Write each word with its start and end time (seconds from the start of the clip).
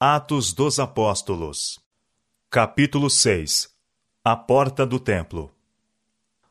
Atos 0.00 0.52
dos 0.52 0.78
Apóstolos. 0.78 1.80
Capítulo 2.48 3.10
6 3.10 3.68
A 4.24 4.36
porta 4.36 4.86
do 4.86 5.00
templo. 5.00 5.50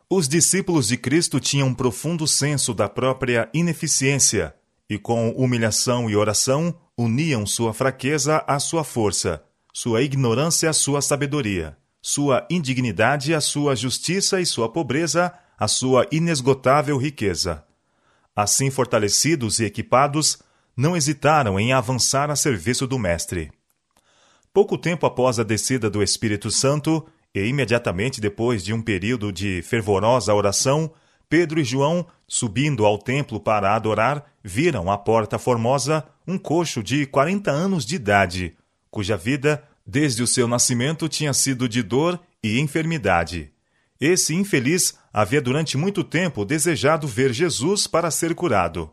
Os 0.09 0.27
discípulos 0.27 0.89
de 0.89 0.97
Cristo 0.97 1.39
tinham 1.39 1.69
um 1.69 1.73
profundo 1.73 2.27
senso 2.27 2.73
da 2.73 2.89
própria 2.89 3.49
ineficiência 3.53 4.53
e, 4.89 4.99
com 4.99 5.29
humilhação 5.29 6.09
e 6.09 6.15
oração, 6.17 6.77
uniam 6.97 7.45
sua 7.45 7.73
fraqueza 7.73 8.43
à 8.45 8.59
sua 8.59 8.83
força, 8.83 9.41
sua 9.73 10.01
ignorância 10.01 10.69
à 10.69 10.73
sua 10.73 11.01
sabedoria, 11.01 11.77
sua 12.01 12.45
indignidade 12.49 13.33
à 13.33 13.39
sua 13.39 13.77
justiça 13.77 14.41
e 14.41 14.45
sua 14.45 14.67
pobreza 14.67 15.33
à 15.57 15.69
sua 15.69 16.05
inesgotável 16.11 16.97
riqueza. 16.97 17.63
Assim 18.35 18.69
fortalecidos 18.69 19.61
e 19.61 19.63
equipados, 19.63 20.37
não 20.77 20.95
hesitaram 20.95 21.59
em 21.59 21.73
avançar 21.73 22.29
a 22.29 22.35
serviço 22.35 22.85
do 22.85 22.99
Mestre. 22.99 23.51
Pouco 24.53 24.77
tempo 24.77 25.07
após 25.07 25.39
a 25.39 25.43
descida 25.43 25.89
do 25.89 26.03
Espírito 26.03 26.51
Santo, 26.51 27.03
e 27.33 27.43
imediatamente 27.43 28.21
depois 28.21 28.63
de 28.63 28.71
um 28.73 28.81
período 28.81 29.31
de 29.31 29.63
fervorosa 29.63 30.33
oração, 30.33 30.91
Pedro 31.27 31.59
e 31.59 31.63
João, 31.63 32.05
subindo 32.27 32.85
ao 32.85 32.99
templo 32.99 33.39
para 33.39 33.75
adorar, 33.75 34.23
viram 34.43 34.91
à 34.91 34.97
porta 34.97 35.39
formosa 35.39 36.05
um 36.27 36.37
coxo 36.37 36.83
de 36.83 37.07
quarenta 37.07 37.51
anos 37.51 37.85
de 37.85 37.95
idade, 37.95 38.55
cuja 38.89 39.17
vida, 39.17 39.63
desde 39.85 40.21
o 40.21 40.27
seu 40.27 40.47
nascimento, 40.47 41.09
tinha 41.09 41.33
sido 41.33 41.67
de 41.67 41.81
dor 41.81 42.19
e 42.43 42.59
enfermidade. 42.59 43.51
Esse 43.99 44.35
infeliz 44.35 44.93
havia 45.11 45.41
durante 45.41 45.75
muito 45.75 46.03
tempo 46.03 46.45
desejado 46.45 47.07
ver 47.07 47.33
Jesus 47.33 47.87
para 47.87 48.11
ser 48.11 48.35
curado 48.35 48.91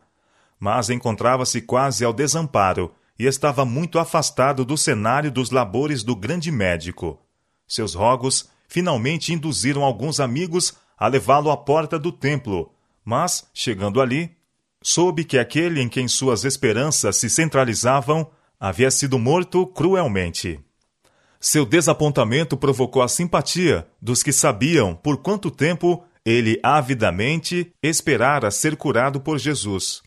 mas 0.59 0.91
encontrava-se 0.91 1.61
quase 1.61 2.05
ao 2.05 2.13
desamparo 2.13 2.95
e 3.19 3.27
estava 3.27 3.65
muito 3.65 3.99
afastado 3.99 4.65
do 4.65 4.77
cenário 4.77 5.31
dos 5.31 5.51
labores 5.51 6.03
do 6.03 6.17
grande 6.17 6.51
médico. 6.51 7.21
Seus 7.67 7.95
rogos 7.95 8.49
finalmente 8.69 9.33
induziram 9.33 9.85
alguns 9.85 10.21
amigos 10.21 10.75
a 10.99 11.07
levá-lo 11.07 11.51
à 11.51 11.57
porta 11.57 11.99
do 11.99 12.11
templo, 12.11 12.73
mas, 13.05 13.49
chegando 13.53 14.01
ali, 14.01 14.37
soube 14.83 15.25
que 15.25 15.39
aquele 15.39 15.81
em 15.81 15.89
quem 15.89 16.09
suas 16.09 16.45
esperanças 16.45 17.17
se 17.17 17.29
centralizavam 17.29 18.31
havia 18.59 18.91
sido 18.91 19.19
morto 19.19 19.67
cruelmente. 19.67 20.61
Seu 21.39 21.67
desapontamento 21.67 22.57
provocou 22.57 23.03
a 23.03 23.09
simpatia 23.09 23.87
dos 24.01 24.23
que 24.23 24.33
sabiam 24.33 24.95
por 24.95 25.19
quanto 25.19 25.51
tempo 25.51 26.03
ele 26.25 26.59
avidamente 26.63 27.71
esperara 27.83 28.51
ser 28.51 28.77
curado 28.77 29.21
por 29.21 29.39
Jesus 29.39 30.03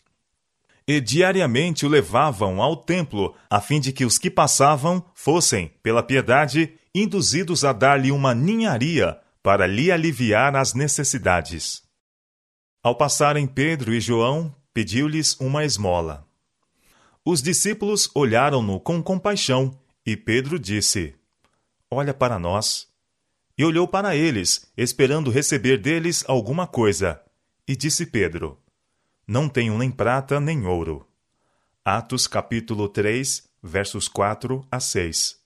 e 0.88 1.02
diariamente 1.02 1.84
o 1.84 1.88
levavam 1.88 2.62
ao 2.62 2.74
templo, 2.74 3.36
a 3.50 3.60
fim 3.60 3.78
de 3.78 3.92
que 3.92 4.06
os 4.06 4.16
que 4.16 4.30
passavam 4.30 5.04
fossem, 5.14 5.70
pela 5.82 6.02
piedade, 6.02 6.72
induzidos 6.94 7.62
a 7.62 7.74
dar-lhe 7.74 8.10
uma 8.10 8.34
ninharia 8.34 9.20
para 9.42 9.66
lhe 9.66 9.92
aliviar 9.92 10.56
as 10.56 10.72
necessidades. 10.72 11.82
Ao 12.82 12.94
passarem 12.94 13.46
Pedro 13.46 13.92
e 13.92 14.00
João, 14.00 14.54
pediu-lhes 14.72 15.38
uma 15.38 15.62
esmola. 15.62 16.26
Os 17.22 17.42
discípulos 17.42 18.10
olharam-no 18.14 18.80
com 18.80 19.02
compaixão, 19.02 19.78
e 20.06 20.16
Pedro 20.16 20.58
disse: 20.58 21.14
Olha 21.90 22.14
para 22.14 22.38
nós. 22.38 22.88
E 23.58 23.64
olhou 23.64 23.86
para 23.86 24.16
eles, 24.16 24.72
esperando 24.74 25.30
receber 25.30 25.76
deles 25.76 26.24
alguma 26.26 26.66
coisa. 26.66 27.20
E 27.66 27.76
disse 27.76 28.06
Pedro: 28.06 28.58
não 29.28 29.46
tenho 29.46 29.76
nem 29.76 29.90
prata 29.90 30.40
nem 30.40 30.66
ouro. 30.66 31.06
Atos 31.84 32.26
capítulo 32.26 32.88
3, 32.88 33.44
versos 33.62 34.08
4 34.08 34.66
a 34.70 34.80
6. 34.80 35.36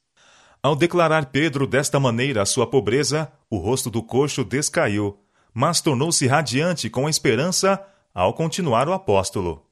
Ao 0.62 0.76
declarar 0.76 1.26
Pedro 1.26 1.66
desta 1.66 1.98
maneira 1.98 2.42
a 2.42 2.46
sua 2.46 2.64
pobreza, 2.64 3.32
o 3.50 3.56
rosto 3.56 3.90
do 3.90 4.00
coxo 4.00 4.44
descaiu, 4.44 5.18
mas 5.52 5.80
tornou-se 5.80 6.24
radiante 6.28 6.88
com 6.88 7.08
esperança 7.08 7.84
ao 8.14 8.32
continuar 8.34 8.88
o 8.88 8.92
apóstolo. 8.92 9.66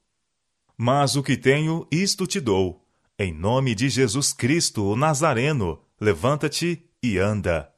Mas 0.77 1.15
o 1.15 1.23
que 1.23 1.37
tenho, 1.37 1.87
isto 1.89 2.27
te 2.27 2.41
dou. 2.41 2.85
Em 3.17 3.33
nome 3.33 3.77
de 3.77 3.89
Jesus 3.89 4.33
Cristo, 4.33 4.85
o 4.87 4.97
Nazareno, 4.97 5.81
levanta-te 6.01 6.85
e 7.01 7.17
anda. 7.17 7.73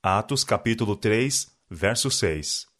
Atos 0.00 0.44
capítulo 0.44 0.94
3, 0.94 1.50
verso 1.68 2.10
6. 2.12 2.77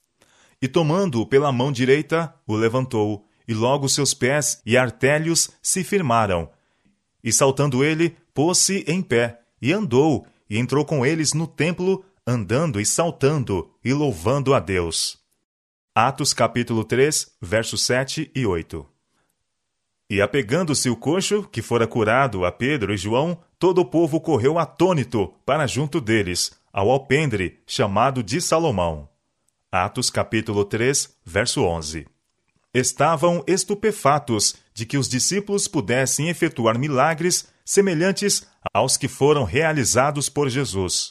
E 0.60 0.66
tomando-o 0.66 1.26
pela 1.26 1.52
mão 1.52 1.70
direita, 1.70 2.34
o 2.46 2.56
levantou, 2.56 3.26
e 3.46 3.54
logo 3.54 3.88
seus 3.88 4.12
pés 4.12 4.60
e 4.66 4.76
artélios 4.76 5.50
se 5.62 5.84
firmaram. 5.84 6.50
E 7.22 7.32
saltando 7.32 7.84
ele, 7.84 8.16
pôs-se 8.34 8.84
em 8.86 9.00
pé, 9.00 9.40
e 9.62 9.72
andou, 9.72 10.26
e 10.50 10.58
entrou 10.58 10.84
com 10.84 11.04
eles 11.06 11.32
no 11.32 11.46
templo, 11.46 12.04
andando 12.26 12.80
e 12.80 12.86
saltando, 12.86 13.70
e 13.84 13.92
louvando 13.92 14.52
a 14.52 14.60
Deus. 14.60 15.18
Atos 15.94 16.32
capítulo 16.32 16.84
3, 16.84 17.36
versos 17.40 17.82
7 17.82 18.30
e 18.34 18.46
8. 18.46 18.86
E 20.10 20.22
apegando-se 20.22 20.88
o 20.88 20.96
coxo, 20.96 21.42
que 21.42 21.60
fora 21.60 21.86
curado 21.86 22.44
a 22.44 22.52
Pedro 22.52 22.94
e 22.94 22.96
João, 22.96 23.38
todo 23.58 23.80
o 23.80 23.84
povo 23.84 24.20
correu 24.20 24.58
atônito 24.58 25.34
para 25.44 25.66
junto 25.66 26.00
deles, 26.00 26.52
ao 26.72 26.90
alpendre 26.90 27.60
chamado 27.66 28.22
de 28.22 28.40
Salomão. 28.40 29.08
Atos 29.70 30.08
capítulo 30.08 30.64
3, 30.64 31.14
verso 31.26 31.62
11. 31.62 32.06
Estavam 32.72 33.44
estupefatos 33.46 34.56
de 34.72 34.86
que 34.86 34.96
os 34.96 35.06
discípulos 35.06 35.68
pudessem 35.68 36.30
efetuar 36.30 36.78
milagres 36.78 37.48
semelhantes 37.66 38.46
aos 38.72 38.96
que 38.96 39.06
foram 39.08 39.44
realizados 39.44 40.30
por 40.30 40.48
Jesus. 40.48 41.10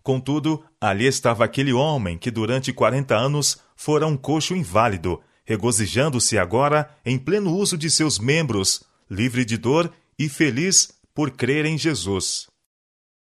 Contudo, 0.00 0.64
ali 0.80 1.06
estava 1.06 1.44
aquele 1.44 1.72
homem 1.72 2.16
que 2.16 2.30
durante 2.30 2.72
quarenta 2.72 3.16
anos 3.16 3.58
fora 3.74 4.06
um 4.06 4.16
coxo 4.16 4.54
inválido, 4.54 5.20
regozijando-se 5.44 6.38
agora 6.38 6.88
em 7.04 7.18
pleno 7.18 7.52
uso 7.52 7.76
de 7.76 7.90
seus 7.90 8.16
membros, 8.16 8.84
livre 9.10 9.44
de 9.44 9.56
dor 9.56 9.92
e 10.16 10.28
feliz 10.28 10.92
por 11.12 11.32
crer 11.32 11.64
em 11.64 11.76
Jesus. 11.76 12.46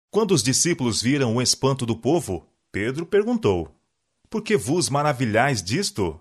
Quando 0.10 0.32
os 0.32 0.44
discípulos 0.44 1.02
viram 1.02 1.38
o 1.38 1.42
espanto 1.42 1.86
do 1.86 1.96
povo, 1.96 2.51
Pedro 2.72 3.06
perguntou: 3.06 3.76
Por 4.30 4.42
que 4.42 4.56
vos 4.56 4.90
maravilhais 4.90 5.62
disto? 5.62 6.20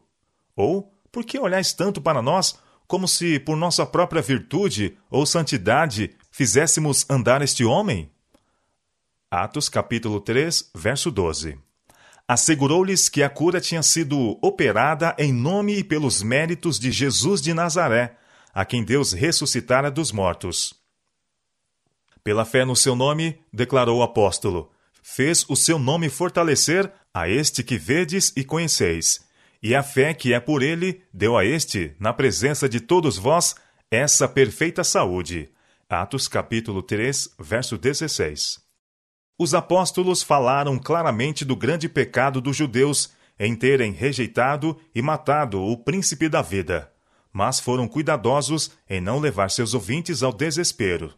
Ou 0.56 0.93
por 1.12 1.25
que 1.25 1.38
olhais 1.38 1.72
tanto 1.72 2.00
para 2.00 2.21
nós, 2.21 2.59
como 2.87 3.06
se 3.06 3.38
por 3.38 3.56
nossa 3.56 3.87
própria 3.87 4.21
virtude 4.21 4.99
ou 5.09 5.25
santidade 5.25 6.16
fizéssemos 6.31 7.09
andar 7.09 7.41
este 7.41 7.65
homem? 7.65 8.10
Atos 9.31 9.69
capítulo 9.69 10.21
3, 10.21 10.72
verso 10.75 11.10
12. 11.10 11.56
Assegurou-lhes 12.27 13.09
que 13.09 13.22
a 13.22 13.31
cura 13.31 13.60
tinha 13.60 13.83
sido 13.83 14.39
operada 14.43 15.15
em 15.19 15.33
nome 15.33 15.77
e 15.77 15.84
pelos 15.84 16.22
méritos 16.22 16.78
de 16.81 16.91
Jesus 16.91 17.41
de 17.41 17.55
Nazaré, 17.55 18.16
a 18.53 18.65
quem 18.65 18.84
Deus 18.84 19.12
ressuscitara 19.12 19.91
dos 19.91 20.10
mortos. 20.10 20.75
Pela 22.25 22.44
fé 22.44 22.65
no 22.65 22.75
seu 22.75 22.97
nome, 22.97 23.41
declarou 23.53 23.99
o 23.99 24.03
apóstolo, 24.03 24.71
fez 25.03 25.44
o 25.49 25.56
seu 25.56 25.78
nome 25.78 26.09
fortalecer 26.09 26.91
a 27.12 27.28
este 27.28 27.62
que 27.62 27.77
vedes 27.78 28.33
e 28.37 28.44
conheceis. 28.44 29.21
E 29.62 29.75
a 29.75 29.83
fé 29.83 30.15
que 30.15 30.33
é 30.33 30.41
por 30.41 30.62
ele 30.62 31.03
deu 31.12 31.37
a 31.37 31.44
este, 31.44 31.94
na 31.99 32.12
presença 32.12 32.69
de 32.69 32.81
todos 32.81 33.19
vós, 33.19 33.55
essa 33.91 34.28
perfeita 34.28 34.84
saúde. 34.84 35.50
Atos 35.89 36.28
capítulo 36.28 36.83
3, 36.83 37.34
verso 37.39 37.77
16. 37.77 38.60
Os 39.39 39.55
apóstolos 39.55 40.22
falaram 40.22 40.78
claramente 40.78 41.44
do 41.44 41.56
grande 41.56 41.89
pecado 41.89 42.41
dos 42.41 42.56
judeus 42.56 43.10
em 43.39 43.56
terem 43.56 43.91
rejeitado 43.91 44.78
e 44.94 45.00
matado 45.00 45.62
o 45.62 45.77
príncipe 45.77 46.28
da 46.28 46.43
vida, 46.43 46.93
mas 47.33 47.59
foram 47.59 47.89
cuidadosos 47.89 48.71
em 48.89 49.00
não 49.00 49.19
levar 49.19 49.50
seus 49.50 49.72
ouvintes 49.72 50.22
ao 50.22 50.33
desespero. 50.33 51.15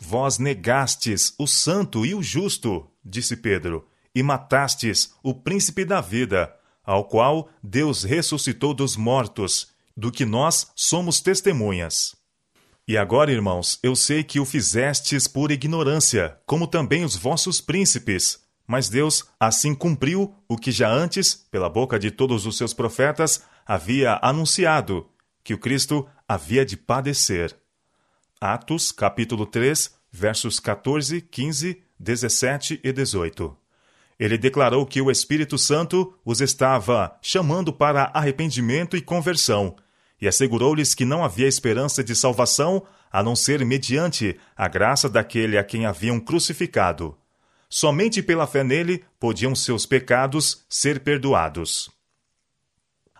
Vós 0.00 0.38
negastes 0.38 1.34
o 1.38 1.46
santo 1.46 2.04
e 2.04 2.14
o 2.14 2.22
justo, 2.22 2.86
disse 3.04 3.36
Pedro, 3.36 3.88
e 4.14 4.22
matastes 4.22 5.14
o 5.22 5.34
príncipe 5.34 5.84
da 5.84 6.00
vida, 6.00 6.54
ao 6.84 7.04
qual 7.04 7.48
Deus 7.62 8.04
ressuscitou 8.04 8.72
dos 8.72 8.96
mortos, 8.96 9.68
do 9.96 10.12
que 10.12 10.24
nós 10.24 10.70
somos 10.74 11.20
testemunhas. 11.20 12.14
E 12.88 12.96
agora, 12.96 13.32
irmãos, 13.32 13.80
eu 13.82 13.96
sei 13.96 14.22
que 14.22 14.38
o 14.38 14.44
fizestes 14.44 15.26
por 15.26 15.50
ignorância, 15.50 16.38
como 16.46 16.68
também 16.68 17.04
os 17.04 17.16
vossos 17.16 17.60
príncipes. 17.60 18.38
Mas 18.64 18.88
Deus 18.88 19.24
assim 19.40 19.74
cumpriu 19.74 20.34
o 20.48 20.56
que 20.56 20.70
já 20.70 20.88
antes, 20.88 21.34
pela 21.34 21.68
boca 21.68 21.98
de 21.98 22.10
todos 22.10 22.46
os 22.46 22.56
seus 22.56 22.72
profetas, 22.72 23.42
havia 23.66 24.18
anunciado, 24.22 25.08
que 25.42 25.54
o 25.54 25.58
Cristo 25.58 26.06
havia 26.28 26.64
de 26.64 26.76
padecer. 26.76 27.56
Atos, 28.40 28.92
capítulo 28.92 29.46
3, 29.46 29.94
versos 30.12 30.60
14, 30.60 31.22
15, 31.22 31.82
17 31.98 32.80
e 32.84 32.92
18. 32.92 33.56
Ele 34.18 34.36
declarou 34.36 34.84
que 34.84 35.00
o 35.00 35.10
Espírito 35.10 35.56
Santo 35.56 36.14
os 36.22 36.42
estava 36.42 37.18
chamando 37.22 37.72
para 37.72 38.10
arrependimento 38.12 38.94
e 38.94 39.00
conversão, 39.00 39.74
e 40.20 40.28
assegurou-lhes 40.28 40.94
que 40.94 41.06
não 41.06 41.24
havia 41.24 41.48
esperança 41.48 42.04
de 42.04 42.14
salvação 42.14 42.86
a 43.10 43.22
não 43.22 43.34
ser 43.34 43.64
mediante 43.64 44.38
a 44.54 44.68
graça 44.68 45.08
daquele 45.08 45.56
a 45.56 45.64
quem 45.64 45.86
haviam 45.86 46.20
crucificado. 46.20 47.16
Somente 47.70 48.22
pela 48.22 48.46
fé 48.46 48.62
nele 48.62 49.02
podiam 49.18 49.54
seus 49.54 49.86
pecados 49.86 50.64
ser 50.68 51.00
perdoados. 51.00 51.90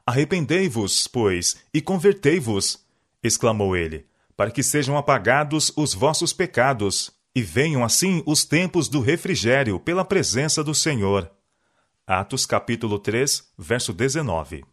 Arrependei-vos, 0.07 1.07
pois, 1.07 1.57
e 1.73 1.81
convertei-vos, 1.81 2.85
exclamou 3.23 3.75
ele, 3.75 4.07
para 4.37 4.51
que 4.51 4.63
sejam 4.63 4.97
apagados 4.97 5.73
os 5.77 5.95
vossos 5.95 6.33
pecados, 6.33 7.11
e 7.35 7.43
venham 7.43 7.85
assim 7.85 8.23
os 8.27 8.45
tempos 8.45 8.89
do 8.89 9.01
refrigério 9.01 9.79
pela 9.79 10.05
presença 10.05 10.65
do 10.65 10.75
Senhor. 10.75 11.31
Atos 12.07 12.47
capítulo 12.47 12.99
3, 12.99 13.53
verso 13.59 13.93
19. 13.93 14.65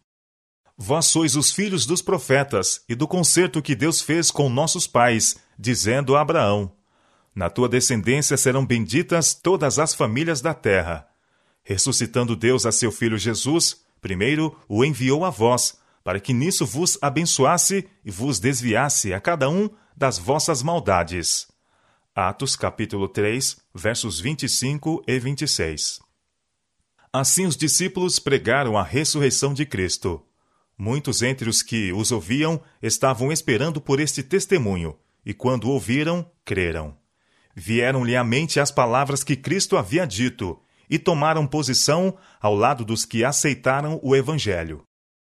Vós 0.77 1.05
sois 1.05 1.35
os 1.35 1.51
filhos 1.51 1.85
dos 1.85 2.01
profetas 2.01 2.83
e 2.87 2.95
do 2.95 3.07
concerto 3.07 3.61
que 3.61 3.75
Deus 3.75 4.01
fez 4.01 4.31
com 4.31 4.49
nossos 4.49 4.87
pais, 4.87 5.37
dizendo 5.57 6.15
a 6.15 6.21
Abraão: 6.21 6.71
Na 7.35 7.49
tua 7.49 7.69
descendência 7.69 8.37
serão 8.37 8.65
benditas 8.65 9.33
todas 9.33 9.77
as 9.77 9.93
famílias 9.93 10.41
da 10.41 10.53
terra. 10.53 11.07
Ressuscitando 11.63 12.35
Deus 12.35 12.65
a 12.65 12.71
seu 12.71 12.91
filho 12.91 13.17
Jesus, 13.17 13.81
primeiro 14.01 14.57
o 14.67 14.83
enviou 14.83 15.23
a 15.23 15.29
vós, 15.29 15.77
para 16.03 16.19
que 16.19 16.33
nisso 16.33 16.65
vos 16.65 16.97
abençoasse 17.01 17.87
e 18.03 18.11
vos 18.11 18.39
desviasse 18.39 19.13
a 19.13 19.21
cada 19.21 19.49
um 19.49 19.69
das 19.95 20.17
vossas 20.17 20.61
maldades. 20.61 21.47
Atos 22.13 22.55
capítulo 22.55 23.07
3, 23.07 23.57
versos 23.73 24.19
25 24.19 25.03
e 25.07 25.19
26. 25.19 25.99
Assim 27.11 27.45
os 27.45 27.55
discípulos 27.55 28.19
pregaram 28.19 28.77
a 28.77 28.83
ressurreição 28.83 29.53
de 29.53 29.65
Cristo. 29.65 30.25
Muitos 30.77 31.21
entre 31.21 31.47
os 31.47 31.61
que 31.61 31.93
os 31.93 32.11
ouviam 32.11 32.61
estavam 32.81 33.31
esperando 33.31 33.79
por 33.79 33.99
este 33.99 34.23
testemunho, 34.23 34.97
e 35.25 35.33
quando 35.33 35.69
ouviram, 35.69 36.29
creram. 36.43 36.97
Vieram-lhe 37.55 38.15
à 38.15 38.23
mente 38.23 38.59
as 38.59 38.71
palavras 38.71 39.23
que 39.23 39.35
Cristo 39.35 39.77
havia 39.77 40.05
dito, 40.05 40.59
e 40.89 40.99
tomaram 40.99 41.47
posição 41.47 42.17
ao 42.41 42.55
lado 42.55 42.83
dos 42.83 43.05
que 43.05 43.23
aceitaram 43.23 43.99
o 44.03 44.15
Evangelho. 44.15 44.83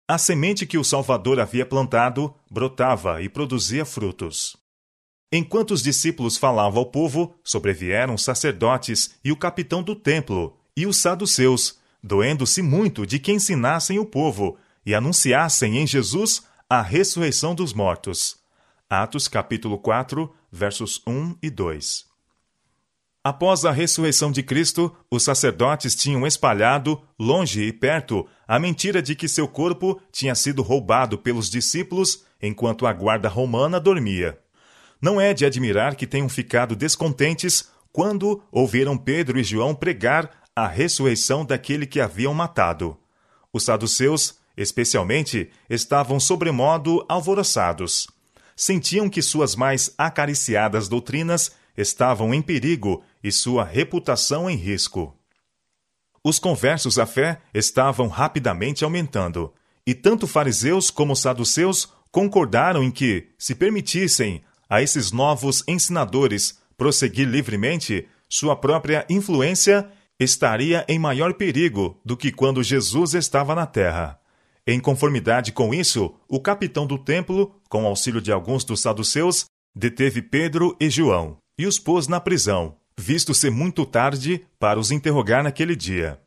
A 0.06 0.18
semente 0.18 0.66
que 0.66 0.76
o 0.76 0.84
Salvador 0.84 1.40
havia 1.40 1.64
plantado 1.64 2.34
brotava 2.50 3.22
e 3.22 3.28
produzia 3.28 3.86
frutos. 3.86 4.54
Enquanto 5.32 5.70
os 5.70 5.82
discípulos 5.82 6.36
falavam 6.36 6.80
ao 6.80 6.86
povo, 6.86 7.34
sobrevieram 7.42 8.14
os 8.14 8.22
sacerdotes 8.22 9.14
e 9.24 9.32
o 9.32 9.36
capitão 9.36 9.82
do 9.82 9.96
templo 9.96 10.58
e 10.76 10.86
os 10.86 10.98
saduceus, 10.98 11.78
doendo-se 12.02 12.60
muito 12.60 13.06
de 13.06 13.18
que 13.18 13.32
ensinassem 13.32 13.98
o 13.98 14.04
povo 14.04 14.58
e 14.84 14.94
anunciassem 14.94 15.78
em 15.78 15.86
Jesus 15.86 16.44
a 16.68 16.82
ressurreição 16.82 17.54
dos 17.54 17.72
mortos. 17.72 18.36
Atos 18.88 19.26
capítulo 19.26 19.78
4, 19.78 20.30
versos 20.52 21.00
1 21.06 21.36
e 21.42 21.48
2. 21.48 22.13
Após 23.24 23.64
a 23.64 23.70
ressurreição 23.70 24.30
de 24.30 24.42
Cristo, 24.42 24.94
os 25.10 25.22
sacerdotes 25.22 25.94
tinham 25.94 26.26
espalhado, 26.26 27.00
longe 27.18 27.62
e 27.62 27.72
perto, 27.72 28.26
a 28.46 28.58
mentira 28.58 29.00
de 29.00 29.14
que 29.14 29.26
seu 29.26 29.48
corpo 29.48 29.98
tinha 30.12 30.34
sido 30.34 30.60
roubado 30.60 31.16
pelos 31.16 31.48
discípulos 31.48 32.22
enquanto 32.42 32.86
a 32.86 32.92
guarda 32.92 33.28
romana 33.28 33.80
dormia. 33.80 34.38
Não 35.00 35.18
é 35.18 35.32
de 35.32 35.46
admirar 35.46 35.94
que 35.96 36.06
tenham 36.06 36.28
ficado 36.28 36.76
descontentes 36.76 37.70
quando 37.90 38.42
ouviram 38.52 38.98
Pedro 38.98 39.38
e 39.38 39.42
João 39.42 39.74
pregar 39.74 40.30
a 40.54 40.68
ressurreição 40.68 41.46
daquele 41.46 41.86
que 41.86 42.00
haviam 42.00 42.34
matado. 42.34 42.96
Os 43.50 43.64
saduceus 43.64 44.38
especialmente, 44.56 45.50
estavam 45.68 46.20
sobremodo 46.20 47.04
alvoroçados. 47.08 48.06
Sentiam 48.56 49.08
que 49.08 49.20
suas 49.20 49.56
mais 49.56 49.92
acariciadas 49.98 50.88
doutrinas 50.88 51.52
estavam 51.76 52.32
em 52.32 52.40
perigo 52.40 53.02
e 53.24 53.32
sua 53.32 53.64
reputação 53.64 54.50
em 54.50 54.54
risco. 54.54 55.18
Os 56.22 56.38
conversos 56.38 56.98
à 56.98 57.06
fé 57.06 57.40
estavam 57.54 58.06
rapidamente 58.06 58.84
aumentando, 58.84 59.52
e 59.86 59.94
tanto 59.94 60.26
fariseus 60.26 60.90
como 60.90 61.16
saduceus 61.16 61.88
concordaram 62.10 62.84
em 62.84 62.90
que, 62.90 63.28
se 63.38 63.54
permitissem 63.54 64.44
a 64.68 64.82
esses 64.82 65.10
novos 65.10 65.64
ensinadores 65.66 66.58
prosseguir 66.76 67.26
livremente, 67.26 68.06
sua 68.28 68.54
própria 68.54 69.06
influência 69.08 69.90
estaria 70.20 70.84
em 70.88 70.98
maior 70.98 71.34
perigo 71.34 71.98
do 72.04 72.16
que 72.16 72.30
quando 72.30 72.62
Jesus 72.62 73.14
estava 73.14 73.54
na 73.54 73.66
terra. 73.66 74.18
Em 74.66 74.80
conformidade 74.80 75.52
com 75.52 75.74
isso, 75.74 76.14
o 76.28 76.40
capitão 76.40 76.86
do 76.86 76.98
templo, 76.98 77.54
com 77.68 77.86
auxílio 77.86 78.20
de 78.20 78.32
alguns 78.32 78.64
dos 78.64 78.80
saduceus, 78.80 79.46
deteve 79.74 80.22
Pedro 80.22 80.76
e 80.80 80.88
João 80.88 81.36
e 81.58 81.66
os 81.66 81.78
pôs 81.78 82.08
na 82.08 82.18
prisão, 82.18 82.76
visto 82.98 83.34
ser 83.34 83.50
muito 83.50 83.84
tarde 83.84 84.44
para 84.58 84.78
os 84.78 84.90
interrogar 84.90 85.42
naquele 85.42 85.76
dia. 85.76 86.20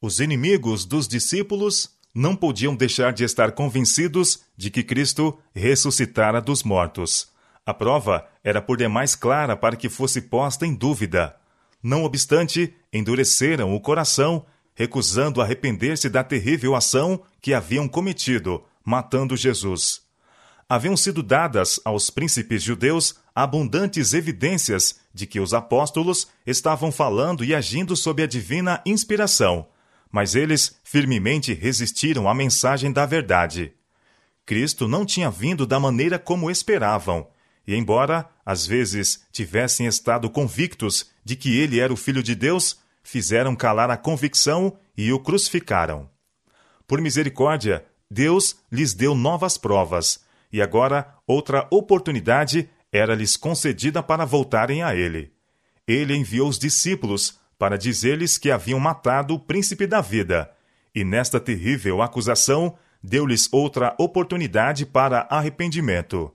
Os 0.00 0.20
inimigos 0.20 0.84
dos 0.84 1.06
discípulos 1.06 1.90
não 2.14 2.36
podiam 2.36 2.74
deixar 2.74 3.12
de 3.12 3.24
estar 3.24 3.52
convencidos 3.52 4.40
de 4.56 4.70
que 4.70 4.82
Cristo 4.82 5.38
ressuscitara 5.54 6.40
dos 6.40 6.62
mortos. 6.62 7.28
A 7.64 7.72
prova 7.72 8.26
era 8.42 8.60
por 8.60 8.76
demais 8.76 9.14
clara 9.14 9.56
para 9.56 9.76
que 9.76 9.88
fosse 9.88 10.22
posta 10.22 10.66
em 10.66 10.74
dúvida. 10.74 11.36
Não 11.82 12.04
obstante, 12.04 12.74
endureceram 12.92 13.74
o 13.74 13.80
coração 13.80 14.44
recusando 14.74 15.40
arrepender-se 15.40 16.08
da 16.08 16.24
terrível 16.24 16.74
ação 16.74 17.22
que 17.40 17.52
haviam 17.52 17.86
cometido, 17.86 18.64
matando 18.84 19.36
Jesus. 19.36 20.02
Haviam 20.68 20.96
sido 20.96 21.22
dadas 21.22 21.78
aos 21.84 22.08
príncipes 22.08 22.62
judeus 22.62 23.16
abundantes 23.34 24.12
evidências 24.12 25.00
de 25.12 25.26
que 25.26 25.40
os 25.40 25.54
apóstolos 25.54 26.28
estavam 26.46 26.92
falando 26.92 27.44
e 27.44 27.54
agindo 27.54 27.96
sob 27.96 28.22
a 28.22 28.26
divina 28.26 28.82
inspiração, 28.84 29.66
mas 30.10 30.34
eles 30.34 30.78
firmemente 30.84 31.54
resistiram 31.54 32.28
à 32.28 32.34
mensagem 32.34 32.92
da 32.92 33.06
verdade. 33.06 33.72
Cristo 34.44 34.86
não 34.86 35.04
tinha 35.06 35.30
vindo 35.30 35.66
da 35.66 35.80
maneira 35.80 36.18
como 36.18 36.50
esperavam, 36.50 37.26
e 37.66 37.74
embora 37.74 38.28
às 38.44 38.66
vezes 38.66 39.24
tivessem 39.32 39.86
estado 39.86 40.28
convictos 40.28 41.10
de 41.24 41.36
que 41.36 41.58
ele 41.58 41.78
era 41.78 41.92
o 41.92 41.96
Filho 41.96 42.22
de 42.22 42.34
Deus, 42.34 42.78
fizeram 43.02 43.54
calar 43.54 43.90
a 43.90 43.96
convicção 43.96 44.76
e 44.96 45.12
o 45.12 45.18
crucificaram. 45.18 46.10
Por 46.86 47.00
misericórdia, 47.00 47.84
Deus 48.10 48.56
lhes 48.70 48.92
deu 48.92 49.14
novas 49.14 49.56
provas, 49.56 50.20
e 50.52 50.60
agora 50.60 51.14
outra 51.26 51.66
oportunidade 51.70 52.68
era-lhes 52.92 53.36
concedida 53.36 54.02
para 54.02 54.26
voltarem 54.26 54.82
a 54.82 54.94
ele. 54.94 55.32
Ele 55.88 56.14
enviou 56.14 56.48
os 56.48 56.58
discípulos 56.58 57.40
para 57.58 57.78
dizer-lhes 57.78 58.36
que 58.36 58.50
haviam 58.50 58.78
matado 58.78 59.34
o 59.34 59.38
príncipe 59.38 59.86
da 59.86 60.00
vida, 60.00 60.50
e 60.94 61.04
nesta 61.04 61.40
terrível 61.40 62.02
acusação 62.02 62.76
deu-lhes 63.02 63.48
outra 63.50 63.94
oportunidade 63.98 64.84
para 64.84 65.26
arrependimento. 65.30 66.32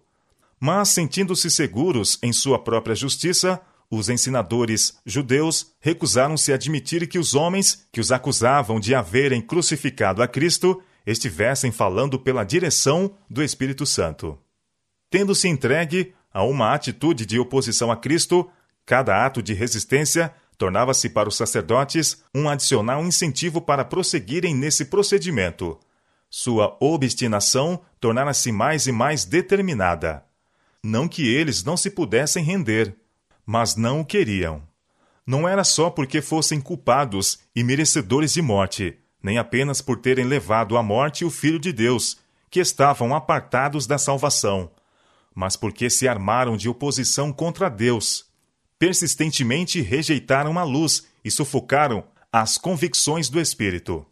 Mas, 0.60 0.90
sentindo-se 0.90 1.52
seguros 1.52 2.18
em 2.24 2.34
sua 2.34 2.58
própria 2.58 2.96
justiça, 2.96 3.62
os 3.90 4.10
ensinadores 4.10 4.98
judeus 5.06 5.74
recusaram-se 5.80 6.52
a 6.52 6.56
admitir 6.56 7.08
que 7.08 7.20
os 7.20 7.36
homens 7.36 7.88
que 7.92 8.02
os 8.02 8.12
acusavam 8.12 8.80
de 8.80 8.94
haverem 8.94 9.42
crucificado 9.42 10.22
a 10.22 10.28
Cristo 10.28 10.82
estivessem 11.06 11.72
falando 11.72 12.20
pela 12.20 12.44
direção 12.44 13.16
do 13.30 13.42
Espírito 13.42 13.86
Santo. 13.86 14.38
Tendo-se 15.10 15.48
entregue 15.48 16.14
a 16.38 16.44
uma 16.44 16.72
atitude 16.72 17.26
de 17.26 17.40
oposição 17.40 17.92
a 17.92 17.98
Cristo, 17.98 18.48
cada 18.86 19.26
ato 19.26 19.42
de 19.42 19.56
resistência 19.56 20.32
tornava-se 20.56 21.10
para 21.10 21.28
os 21.28 21.36
sacerdotes 21.36 22.24
um 22.32 22.48
adicional 22.48 23.04
incentivo 23.04 23.60
para 23.60 23.84
prosseguirem 23.84 24.54
nesse 24.54 24.86
procedimento. 24.86 25.80
Sua 26.30 26.78
obstinação 26.80 27.82
tornara-se 28.00 28.52
mais 28.52 28.86
e 28.86 28.92
mais 28.92 29.26
determinada. 29.26 30.24
Não 30.84 31.08
que 31.08 31.28
eles 31.28 31.64
não 31.64 31.76
se 31.76 31.90
pudessem 31.90 32.44
render, 32.44 32.96
mas 33.44 33.76
não 33.76 34.02
o 34.02 34.06
queriam. 34.06 34.62
Não 35.26 35.50
era 35.50 35.64
só 35.64 35.90
porque 35.90 36.22
fossem 36.22 36.62
culpados 36.62 37.40
e 37.56 37.64
merecedores 37.64 38.32
de 38.32 38.44
morte, 38.44 38.96
nem 39.24 39.40
apenas 39.40 39.82
por 39.82 39.98
terem 39.98 40.26
levado 40.26 40.78
à 40.78 40.84
morte 40.84 41.26
o 41.26 41.32
Filho 41.32 41.58
de 41.58 41.74
Deus, 41.74 42.20
que 42.48 42.60
estavam 42.60 43.16
apartados 43.16 43.88
da 43.88 43.98
salvação, 43.98 44.70
mas 45.38 45.56
porque 45.56 45.88
se 45.88 46.08
armaram 46.08 46.58
de 46.58 46.68
oposição 46.68 47.32
contra 47.32 47.70
Deus. 47.70 48.26
Persistentemente 48.80 49.82
rejeitaram 49.82 50.58
a 50.58 50.64
luz 50.64 51.06
e 51.24 51.30
sufocaram 51.30 52.06
as 52.34 52.58
convicções 52.58 53.30
do 53.30 53.40
Espírito. 53.40 54.04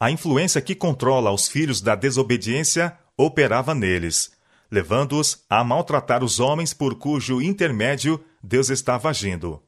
A 0.00 0.10
influência 0.10 0.60
que 0.60 0.74
controla 0.74 1.30
os 1.30 1.46
filhos 1.46 1.80
da 1.80 1.94
desobediência 1.94 2.98
operava 3.16 3.76
neles, 3.76 4.32
levando-os 4.68 5.44
a 5.48 5.62
maltratar 5.62 6.24
os 6.24 6.40
homens 6.40 6.74
por 6.74 6.96
cujo 6.96 7.40
intermédio 7.40 8.20
Deus 8.42 8.70
estava 8.70 9.08
agindo. 9.08 9.62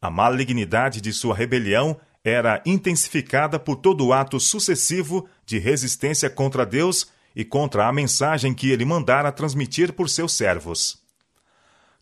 A 0.00 0.08
malignidade 0.08 1.02
de 1.02 1.12
sua 1.12 1.34
rebelião 1.34 2.00
era 2.24 2.62
intensificada 2.64 3.58
por 3.58 3.76
todo 3.76 4.06
o 4.06 4.14
ato 4.14 4.40
sucessivo 4.40 5.28
de 5.44 5.58
resistência 5.58 6.30
contra 6.30 6.64
Deus 6.64 7.08
e 7.34 7.44
contra 7.44 7.86
a 7.86 7.92
mensagem 7.92 8.54
que 8.54 8.70
ele 8.70 8.84
mandara 8.84 9.32
transmitir 9.32 9.92
por 9.92 10.08
seus 10.08 10.32
servos. 10.32 11.02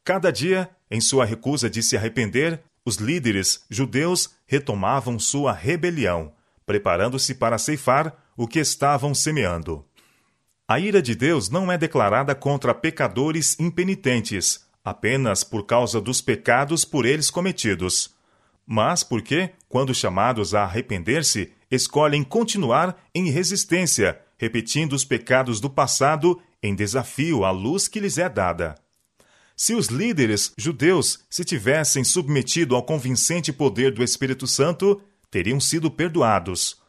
Cada 0.04 0.30
dia, 0.30 0.70
em 0.90 1.00
sua 1.00 1.24
recusa 1.24 1.68
de 1.68 1.82
se 1.82 1.96
arrepender, 1.96 2.62
os 2.84 2.96
líderes 2.96 3.64
judeus 3.68 4.30
retomavam 4.46 5.18
sua 5.18 5.52
rebelião, 5.52 6.32
preparando-se 6.64 7.34
para 7.34 7.58
ceifar 7.58 8.14
o 8.36 8.48
que 8.48 8.58
estavam 8.58 9.14
semeando. 9.14 9.84
A 10.66 10.78
ira 10.78 11.02
de 11.02 11.14
Deus 11.14 11.50
não 11.50 11.70
é 11.70 11.76
declarada 11.76 12.34
contra 12.34 12.74
pecadores 12.74 13.58
impenitentes, 13.58 14.64
apenas 14.84 15.44
por 15.44 15.66
causa 15.66 16.00
dos 16.00 16.20
pecados 16.20 16.84
por 16.84 17.04
eles 17.04 17.30
cometidos, 17.30 18.14
mas 18.72 19.02
porque, 19.02 19.50
quando 19.68 19.92
chamados 19.92 20.54
a 20.54 20.62
arrepender-se, 20.62 21.52
escolhem 21.68 22.22
continuar 22.22 22.96
em 23.12 23.28
resistência, 23.28 24.20
repetindo 24.40 24.94
os 24.94 25.04
pecados 25.04 25.60
do 25.60 25.68
passado 25.68 26.40
em 26.62 26.74
desafio 26.74 27.44
à 27.44 27.50
luz 27.50 27.86
que 27.86 28.00
lhes 28.00 28.16
é 28.16 28.26
dada. 28.26 28.74
Se 29.54 29.74
os 29.74 29.88
líderes 29.88 30.54
judeus 30.56 31.26
se 31.28 31.44
tivessem 31.44 32.02
submetido 32.02 32.74
ao 32.74 32.82
convincente 32.82 33.52
poder 33.52 33.92
do 33.92 34.02
Espírito 34.02 34.46
Santo, 34.46 34.98
teriam 35.30 35.60
sido 35.60 35.90
perdoados. 35.90 36.80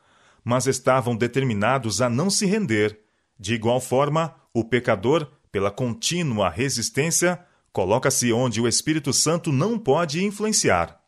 Mas 0.45 0.65
estavam 0.65 1.13
determinados 1.13 2.01
a 2.01 2.09
não 2.09 2.29
se 2.29 2.45
render. 2.45 2.97
De 3.37 3.53
igual 3.53 3.81
forma, 3.81 4.33
o 4.53 4.63
pecador, 4.63 5.27
pela 5.51 5.69
contínua 5.69 6.49
resistência, 6.49 7.37
coloca-se 7.73 8.31
onde 8.31 8.61
o 8.61 8.67
Espírito 8.67 9.11
Santo 9.11 9.51
não 9.51 9.77
pode 9.77 10.23
influenciar. 10.23 11.01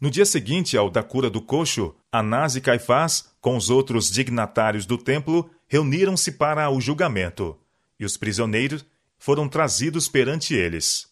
No 0.00 0.10
dia 0.10 0.26
seguinte 0.26 0.76
ao 0.76 0.90
da 0.90 1.04
cura 1.04 1.30
do 1.30 1.40
coxo, 1.40 1.94
Anás 2.10 2.56
e 2.56 2.60
Caifás, 2.60 3.32
com 3.44 3.58
os 3.58 3.68
outros 3.68 4.10
dignatários 4.10 4.86
do 4.86 4.96
templo, 4.96 5.50
reuniram-se 5.68 6.32
para 6.32 6.70
o 6.70 6.80
julgamento, 6.80 7.54
e 8.00 8.04
os 8.06 8.16
prisioneiros 8.16 8.86
foram 9.18 9.50
trazidos 9.50 10.08
perante 10.08 10.54
eles. 10.54 11.08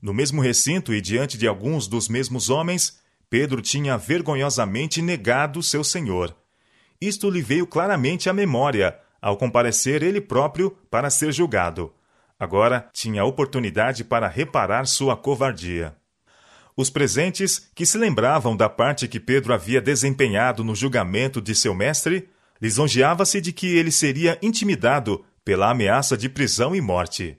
No 0.00 0.14
mesmo 0.14 0.40
recinto 0.40 0.94
e 0.94 1.02
diante 1.02 1.36
de 1.36 1.46
alguns 1.46 1.86
dos 1.86 2.08
mesmos 2.08 2.48
homens, 2.48 2.98
Pedro 3.28 3.60
tinha 3.60 3.98
vergonhosamente 3.98 5.02
negado 5.02 5.62
seu 5.62 5.84
Senhor. 5.84 6.34
Isto 6.98 7.28
lhe 7.28 7.42
veio 7.42 7.66
claramente 7.66 8.30
à 8.30 8.32
memória, 8.32 8.98
ao 9.20 9.36
comparecer 9.36 10.02
ele 10.02 10.22
próprio 10.22 10.70
para 10.90 11.10
ser 11.10 11.30
julgado. 11.30 11.92
Agora 12.40 12.88
tinha 12.90 13.22
oportunidade 13.22 14.02
para 14.02 14.28
reparar 14.28 14.86
sua 14.86 15.14
covardia. 15.14 15.94
Os 16.76 16.90
presentes, 16.90 17.70
que 17.74 17.86
se 17.86 17.96
lembravam 17.96 18.54
da 18.54 18.68
parte 18.68 19.08
que 19.08 19.18
Pedro 19.18 19.54
havia 19.54 19.80
desempenhado 19.80 20.62
no 20.62 20.74
julgamento 20.74 21.40
de 21.40 21.54
seu 21.54 21.74
mestre, 21.74 22.28
lisonjeava-se 22.60 23.40
de 23.40 23.50
que 23.50 23.66
ele 23.66 23.90
seria 23.90 24.38
intimidado 24.42 25.24
pela 25.42 25.70
ameaça 25.70 26.16
de 26.16 26.28
prisão 26.28 26.76
e 26.76 26.80
morte. 26.82 27.38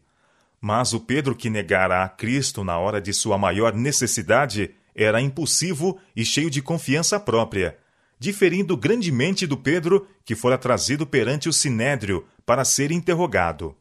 Mas 0.59 0.91
o 0.91 0.99
Pedro 0.99 1.35
que 1.35 1.51
negara 1.51 2.03
a 2.03 2.09
Cristo 2.09 2.63
na 2.63 2.79
hora 2.79 2.99
de 2.99 3.13
sua 3.13 3.37
maior 3.37 3.75
necessidade 3.75 4.71
era 4.95 5.21
impulsivo 5.21 5.99
e 6.15 6.25
cheio 6.25 6.49
de 6.49 6.59
confiança 6.59 7.19
própria, 7.19 7.77
diferindo 8.17 8.75
grandemente 8.75 9.45
do 9.45 9.55
Pedro 9.55 10.07
que 10.25 10.33
fora 10.33 10.57
trazido 10.57 11.05
perante 11.05 11.47
o 11.47 11.53
sinédrio 11.53 12.25
para 12.43 12.65
ser 12.65 12.91
interrogado. 12.91 13.75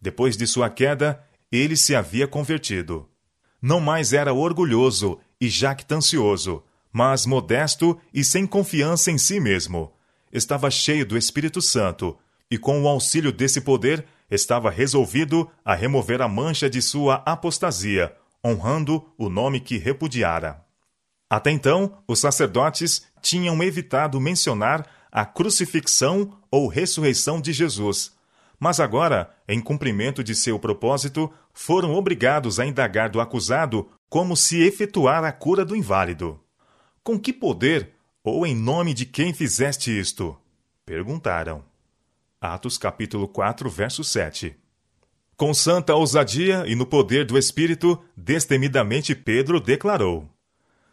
Depois 0.00 0.36
de 0.36 0.48
sua 0.48 0.68
queda, 0.68 1.24
ele 1.52 1.76
se 1.76 1.94
havia 1.94 2.26
convertido. 2.26 3.08
Não 3.66 3.80
mais 3.80 4.12
era 4.12 4.34
orgulhoso 4.34 5.18
e 5.40 5.48
jactancioso, 5.48 6.62
mas 6.92 7.24
modesto 7.24 7.98
e 8.12 8.22
sem 8.22 8.46
confiança 8.46 9.10
em 9.10 9.16
si 9.16 9.40
mesmo. 9.40 9.90
Estava 10.30 10.70
cheio 10.70 11.06
do 11.06 11.16
Espírito 11.16 11.62
Santo 11.62 12.14
e, 12.50 12.58
com 12.58 12.82
o 12.82 12.86
auxílio 12.86 13.32
desse 13.32 13.62
poder, 13.62 14.04
estava 14.30 14.68
resolvido 14.68 15.50
a 15.64 15.74
remover 15.74 16.20
a 16.20 16.28
mancha 16.28 16.68
de 16.68 16.82
sua 16.82 17.22
apostasia, 17.24 18.14
honrando 18.44 19.02
o 19.16 19.30
nome 19.30 19.60
que 19.60 19.78
repudiara. 19.78 20.62
Até 21.30 21.50
então, 21.50 21.96
os 22.06 22.18
sacerdotes 22.18 23.06
tinham 23.22 23.62
evitado 23.62 24.20
mencionar 24.20 24.86
a 25.10 25.24
crucifixão 25.24 26.36
ou 26.50 26.68
ressurreição 26.68 27.40
de 27.40 27.54
Jesus. 27.54 28.12
Mas 28.60 28.78
agora, 28.78 29.30
em 29.48 29.58
cumprimento 29.58 30.22
de 30.22 30.34
seu 30.34 30.58
propósito, 30.58 31.32
foram 31.54 31.94
obrigados 31.94 32.58
a 32.58 32.66
indagar 32.66 33.08
do 33.08 33.20
acusado 33.20 33.88
como 34.08 34.36
se 34.36 34.60
efetuara 34.60 35.28
a 35.28 35.32
cura 35.32 35.64
do 35.64 35.76
inválido. 35.76 36.40
Com 37.02 37.18
que 37.18 37.32
poder 37.32 37.92
ou 38.22 38.44
em 38.44 38.54
nome 38.54 38.92
de 38.92 39.06
quem 39.06 39.32
fizeste 39.32 39.96
isto? 39.96 40.36
Perguntaram. 40.84 41.64
Atos 42.40 42.76
capítulo 42.76 43.28
4, 43.28 43.70
verso 43.70 44.02
7. 44.02 44.56
Com 45.36 45.54
santa 45.54 45.94
ousadia 45.94 46.64
e 46.66 46.74
no 46.74 46.86
poder 46.86 47.24
do 47.24 47.38
Espírito, 47.38 48.02
destemidamente 48.16 49.14
Pedro 49.14 49.60
declarou: 49.60 50.28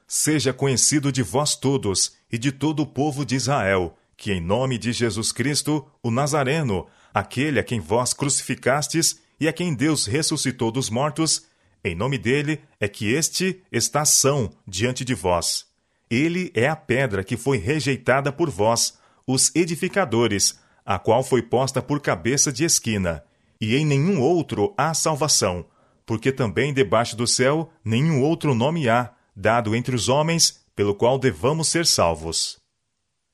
Seja 0.07 0.51
conhecido 0.51 1.11
de 1.11 1.21
vós 1.21 1.55
todos 1.55 2.13
e 2.31 2.37
de 2.37 2.51
todo 2.51 2.81
o 2.81 2.87
povo 2.87 3.25
de 3.25 3.35
Israel, 3.35 3.97
que 4.17 4.31
em 4.31 4.41
nome 4.41 4.77
de 4.77 4.91
Jesus 4.91 5.31
Cristo, 5.31 5.85
o 6.01 6.09
Nazareno, 6.09 6.87
aquele 7.13 7.59
a 7.59 7.63
quem 7.63 7.79
vós 7.79 8.13
crucificastes 8.13 9.20
e 9.41 9.47
a 9.47 9.51
quem 9.51 9.73
Deus 9.73 10.05
ressuscitou 10.05 10.71
dos 10.71 10.91
mortos, 10.91 11.47
em 11.83 11.95
nome 11.95 12.19
dele 12.19 12.61
é 12.79 12.87
que 12.87 13.11
este 13.11 13.63
está 13.71 14.05
são 14.05 14.51
diante 14.67 15.03
de 15.03 15.15
vós. 15.15 15.65
Ele 16.11 16.51
é 16.53 16.67
a 16.67 16.75
pedra 16.75 17.23
que 17.23 17.35
foi 17.35 17.57
rejeitada 17.57 18.31
por 18.31 18.51
vós, 18.51 18.99
os 19.25 19.51
edificadores, 19.55 20.59
a 20.85 20.99
qual 20.99 21.23
foi 21.23 21.41
posta 21.41 21.81
por 21.81 21.99
cabeça 21.99 22.51
de 22.51 22.63
esquina, 22.63 23.23
e 23.59 23.75
em 23.75 23.83
nenhum 23.83 24.21
outro 24.21 24.75
há 24.77 24.93
salvação, 24.93 25.65
porque 26.05 26.31
também 26.31 26.71
debaixo 26.71 27.15
do 27.15 27.25
céu 27.25 27.73
nenhum 27.83 28.21
outro 28.21 28.53
nome 28.53 28.87
há, 28.87 29.11
dado 29.35 29.75
entre 29.75 29.95
os 29.95 30.07
homens, 30.07 30.63
pelo 30.75 30.93
qual 30.93 31.17
devamos 31.17 31.67
ser 31.67 31.87
salvos. 31.87 32.59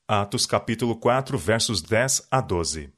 Atos 0.08 0.46
capítulo 0.46 0.96
4, 0.96 1.38
versos 1.38 1.82
10 1.82 2.30
a 2.32 2.40
12. 2.40 2.94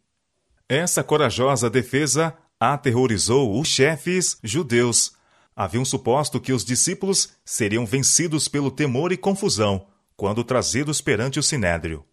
Essa 0.67 1.03
corajosa 1.03 1.71
defesa 1.71 2.37
aterrorizou 2.59 3.59
os 3.59 3.67
chefes 3.67 4.37
judeus. 4.43 5.13
Haviam 5.55 5.85
suposto 5.85 6.39
que 6.39 6.53
os 6.53 6.65
discípulos 6.65 7.33
seriam 7.45 7.85
vencidos 7.85 8.47
pelo 8.47 8.69
temor 8.71 9.11
e 9.11 9.17
confusão 9.17 9.87
quando 10.15 10.43
trazidos 10.43 10.99
perante 10.99 11.39
o 11.39 11.43
sinédrio. 11.43 12.03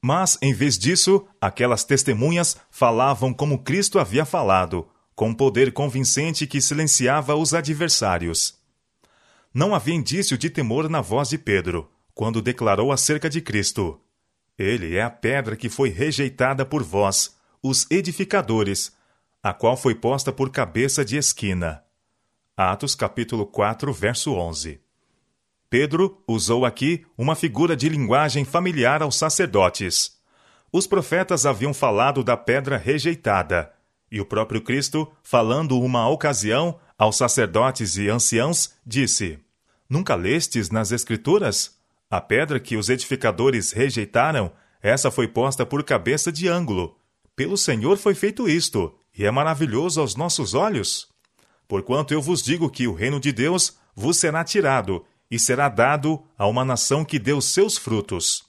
Mas, 0.00 0.38
em 0.40 0.54
vez 0.54 0.78
disso, 0.78 1.26
aquelas 1.40 1.82
testemunhas 1.82 2.56
falavam 2.70 3.34
como 3.34 3.62
Cristo 3.62 3.98
havia 3.98 4.24
falado, 4.24 4.88
com 5.16 5.34
poder 5.34 5.72
convincente 5.72 6.46
que 6.46 6.60
silenciava 6.60 7.34
os 7.34 7.52
adversários. 7.52 8.54
Não 9.52 9.74
havia 9.74 9.94
indício 9.94 10.38
de 10.38 10.48
temor 10.48 10.88
na 10.88 11.00
voz 11.00 11.28
de 11.28 11.36
Pedro, 11.36 11.90
quando 12.14 12.40
declarou 12.40 12.92
acerca 12.92 13.28
de 13.28 13.40
Cristo: 13.40 14.00
Ele 14.56 14.96
é 14.96 15.02
a 15.02 15.10
pedra 15.10 15.56
que 15.56 15.68
foi 15.68 15.90
rejeitada 15.90 16.64
por 16.64 16.84
vós, 16.84 17.36
os 17.60 17.86
edificadores, 17.90 18.92
a 19.42 19.54
qual 19.54 19.74
foi 19.74 19.94
posta 19.94 20.30
por 20.30 20.50
cabeça 20.50 21.02
de 21.02 21.16
esquina. 21.16 21.82
Atos 22.54 22.94
capítulo 22.94 23.46
4, 23.46 23.90
verso 23.90 24.34
11. 24.34 24.78
Pedro 25.70 26.22
usou 26.28 26.66
aqui 26.66 27.06
uma 27.16 27.34
figura 27.34 27.74
de 27.74 27.88
linguagem 27.88 28.44
familiar 28.44 29.02
aos 29.02 29.16
sacerdotes. 29.16 30.20
Os 30.70 30.86
profetas 30.86 31.46
haviam 31.46 31.72
falado 31.72 32.22
da 32.22 32.36
pedra 32.36 32.76
rejeitada, 32.76 33.72
e 34.12 34.20
o 34.20 34.26
próprio 34.26 34.60
Cristo, 34.60 35.10
falando 35.22 35.80
uma 35.80 36.06
ocasião 36.06 36.78
aos 36.98 37.16
sacerdotes 37.16 37.96
e 37.96 38.10
anciãos, 38.10 38.74
disse: 38.84 39.38
Nunca 39.88 40.14
lestes 40.14 40.70
nas 40.70 40.92
Escrituras? 40.92 41.78
A 42.10 42.20
pedra 42.20 42.60
que 42.60 42.76
os 42.76 42.90
edificadores 42.90 43.72
rejeitaram, 43.72 44.52
essa 44.82 45.10
foi 45.10 45.28
posta 45.28 45.64
por 45.64 45.82
cabeça 45.82 46.30
de 46.30 46.46
ângulo. 46.46 46.98
Pelo 47.34 47.56
Senhor 47.56 47.96
foi 47.96 48.14
feito 48.14 48.48
isto, 48.48 48.99
e 49.20 49.26
é 49.26 49.30
maravilhoso 49.30 50.00
aos 50.00 50.16
nossos 50.16 50.54
olhos. 50.54 51.06
Porquanto 51.68 52.14
eu 52.14 52.22
vos 52.22 52.42
digo 52.42 52.70
que 52.70 52.88
o 52.88 52.94
reino 52.94 53.20
de 53.20 53.30
Deus 53.32 53.76
vos 53.94 54.16
será 54.16 54.42
tirado 54.42 55.04
e 55.30 55.38
será 55.38 55.68
dado 55.68 56.24
a 56.38 56.46
uma 56.46 56.64
nação 56.64 57.04
que 57.04 57.18
deu 57.18 57.38
seus 57.42 57.76
frutos. 57.76 58.44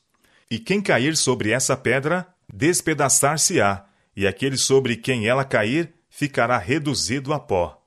E 0.50 0.58
quem 0.58 0.82
cair 0.82 1.18
sobre 1.18 1.52
essa 1.52 1.76
pedra, 1.76 2.26
despedaçar-se-á, 2.48 3.84
e 4.16 4.26
aquele 4.26 4.56
sobre 4.56 4.96
quem 4.96 5.28
ela 5.28 5.44
cair, 5.44 5.94
ficará 6.10 6.58
reduzido 6.58 7.34
a 7.34 7.40
pó. 7.40 7.86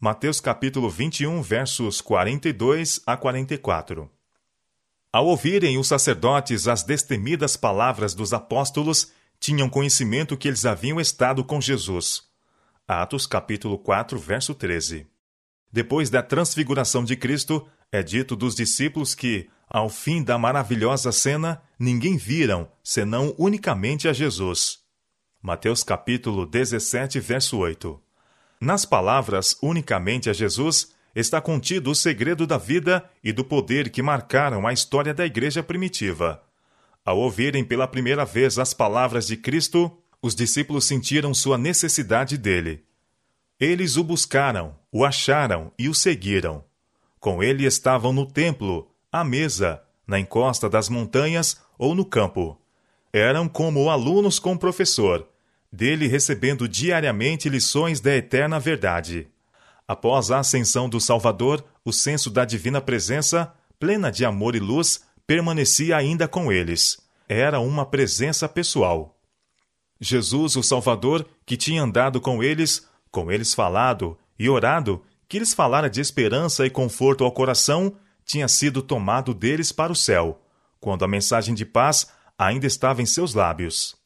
Mateus 0.00 0.40
capítulo 0.40 0.88
21, 0.88 1.42
versos 1.42 2.00
42 2.00 3.02
a 3.06 3.18
44. 3.18 4.10
Ao 5.12 5.26
ouvirem 5.26 5.76
os 5.76 5.88
sacerdotes 5.88 6.68
as 6.68 6.84
destemidas 6.84 7.54
palavras 7.54 8.14
dos 8.14 8.32
apóstolos, 8.32 9.12
tinham 9.38 9.68
conhecimento 9.68 10.36
que 10.36 10.48
eles 10.48 10.64
haviam 10.64 11.00
estado 11.00 11.44
com 11.44 11.60
Jesus. 11.60 12.22
Atos 12.86 13.26
capítulo 13.26 13.78
4, 13.78 14.18
verso 14.18 14.54
13. 14.54 15.06
Depois 15.72 16.10
da 16.10 16.22
transfiguração 16.22 17.04
de 17.04 17.16
Cristo, 17.16 17.66
é 17.90 18.02
dito 18.02 18.36
dos 18.36 18.54
discípulos 18.54 19.14
que, 19.14 19.48
ao 19.68 19.88
fim 19.88 20.22
da 20.22 20.38
maravilhosa 20.38 21.10
cena, 21.10 21.62
ninguém 21.78 22.16
viram, 22.16 22.70
senão 22.82 23.34
unicamente 23.38 24.06
a 24.08 24.12
Jesus. 24.12 24.80
Mateus 25.42 25.82
capítulo 25.82 26.46
17, 26.46 27.20
verso 27.20 27.58
8. 27.58 28.00
Nas 28.60 28.84
palavras 28.84 29.56
unicamente 29.62 30.30
a 30.30 30.32
Jesus 30.32 30.94
está 31.14 31.40
contido 31.40 31.90
o 31.90 31.94
segredo 31.94 32.46
da 32.46 32.56
vida 32.58 33.08
e 33.22 33.32
do 33.32 33.44
poder 33.44 33.90
que 33.90 34.02
marcaram 34.02 34.66
a 34.66 34.72
história 34.72 35.12
da 35.12 35.26
igreja 35.26 35.62
primitiva. 35.62 36.42
Ao 37.04 37.18
ouvirem 37.18 37.62
pela 37.62 37.86
primeira 37.86 38.24
vez 38.24 38.58
as 38.58 38.72
palavras 38.72 39.26
de 39.26 39.36
Cristo, 39.36 39.92
os 40.22 40.34
discípulos 40.34 40.86
sentiram 40.86 41.34
sua 41.34 41.58
necessidade 41.58 42.38
dele. 42.38 42.82
Eles 43.60 43.96
o 43.96 44.02
buscaram, 44.02 44.74
o 44.90 45.04
acharam 45.04 45.70
e 45.78 45.88
o 45.88 45.94
seguiram. 45.94 46.64
Com 47.20 47.42
ele 47.42 47.66
estavam 47.66 48.12
no 48.12 48.24
templo, 48.24 48.90
à 49.12 49.22
mesa, 49.22 49.82
na 50.06 50.18
encosta 50.18 50.68
das 50.68 50.88
montanhas 50.88 51.60
ou 51.78 51.94
no 51.94 52.04
campo. 52.04 52.58
Eram 53.12 53.48
como 53.48 53.90
alunos 53.90 54.38
com 54.38 54.54
o 54.54 54.58
professor, 54.58 55.28
dele 55.70 56.06
recebendo 56.06 56.66
diariamente 56.66 57.48
lições 57.48 58.00
da 58.00 58.16
eterna 58.16 58.58
verdade. 58.58 59.28
Após 59.86 60.30
a 60.30 60.38
ascensão 60.38 60.88
do 60.88 61.00
Salvador, 61.00 61.62
o 61.84 61.92
senso 61.92 62.30
da 62.30 62.46
divina 62.46 62.80
presença, 62.80 63.52
plena 63.78 64.10
de 64.10 64.24
amor 64.24 64.56
e 64.56 64.60
luz, 64.60 65.02
permanecia 65.26 65.96
ainda 65.96 66.28
com 66.28 66.52
eles. 66.52 66.98
Era 67.28 67.60
uma 67.60 67.86
presença 67.86 68.48
pessoal. 68.48 69.18
Jesus, 70.00 70.56
o 70.56 70.62
Salvador, 70.62 71.26
que 71.46 71.56
tinha 71.56 71.82
andado 71.82 72.20
com 72.20 72.42
eles, 72.42 72.86
com 73.10 73.30
eles 73.30 73.54
falado 73.54 74.18
e 74.38 74.48
orado, 74.48 75.02
que 75.28 75.38
lhes 75.38 75.54
falara 75.54 75.88
de 75.88 76.00
esperança 76.00 76.66
e 76.66 76.70
conforto 76.70 77.24
ao 77.24 77.32
coração, 77.32 77.96
tinha 78.24 78.48
sido 78.48 78.82
tomado 78.82 79.32
deles 79.32 79.72
para 79.72 79.92
o 79.92 79.96
céu, 79.96 80.40
quando 80.80 81.04
a 81.04 81.08
mensagem 81.08 81.54
de 81.54 81.64
paz 81.64 82.06
ainda 82.38 82.66
estava 82.66 83.00
em 83.00 83.06
seus 83.06 83.34
lábios. 83.34 83.96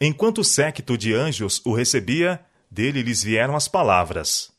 Enquanto 0.00 0.38
o 0.38 0.44
séquito 0.44 0.96
de 0.96 1.14
anjos 1.14 1.60
o 1.64 1.74
recebia, 1.74 2.40
dele 2.70 3.02
lhes 3.02 3.22
vieram 3.22 3.54
as 3.54 3.68
palavras: 3.68 4.50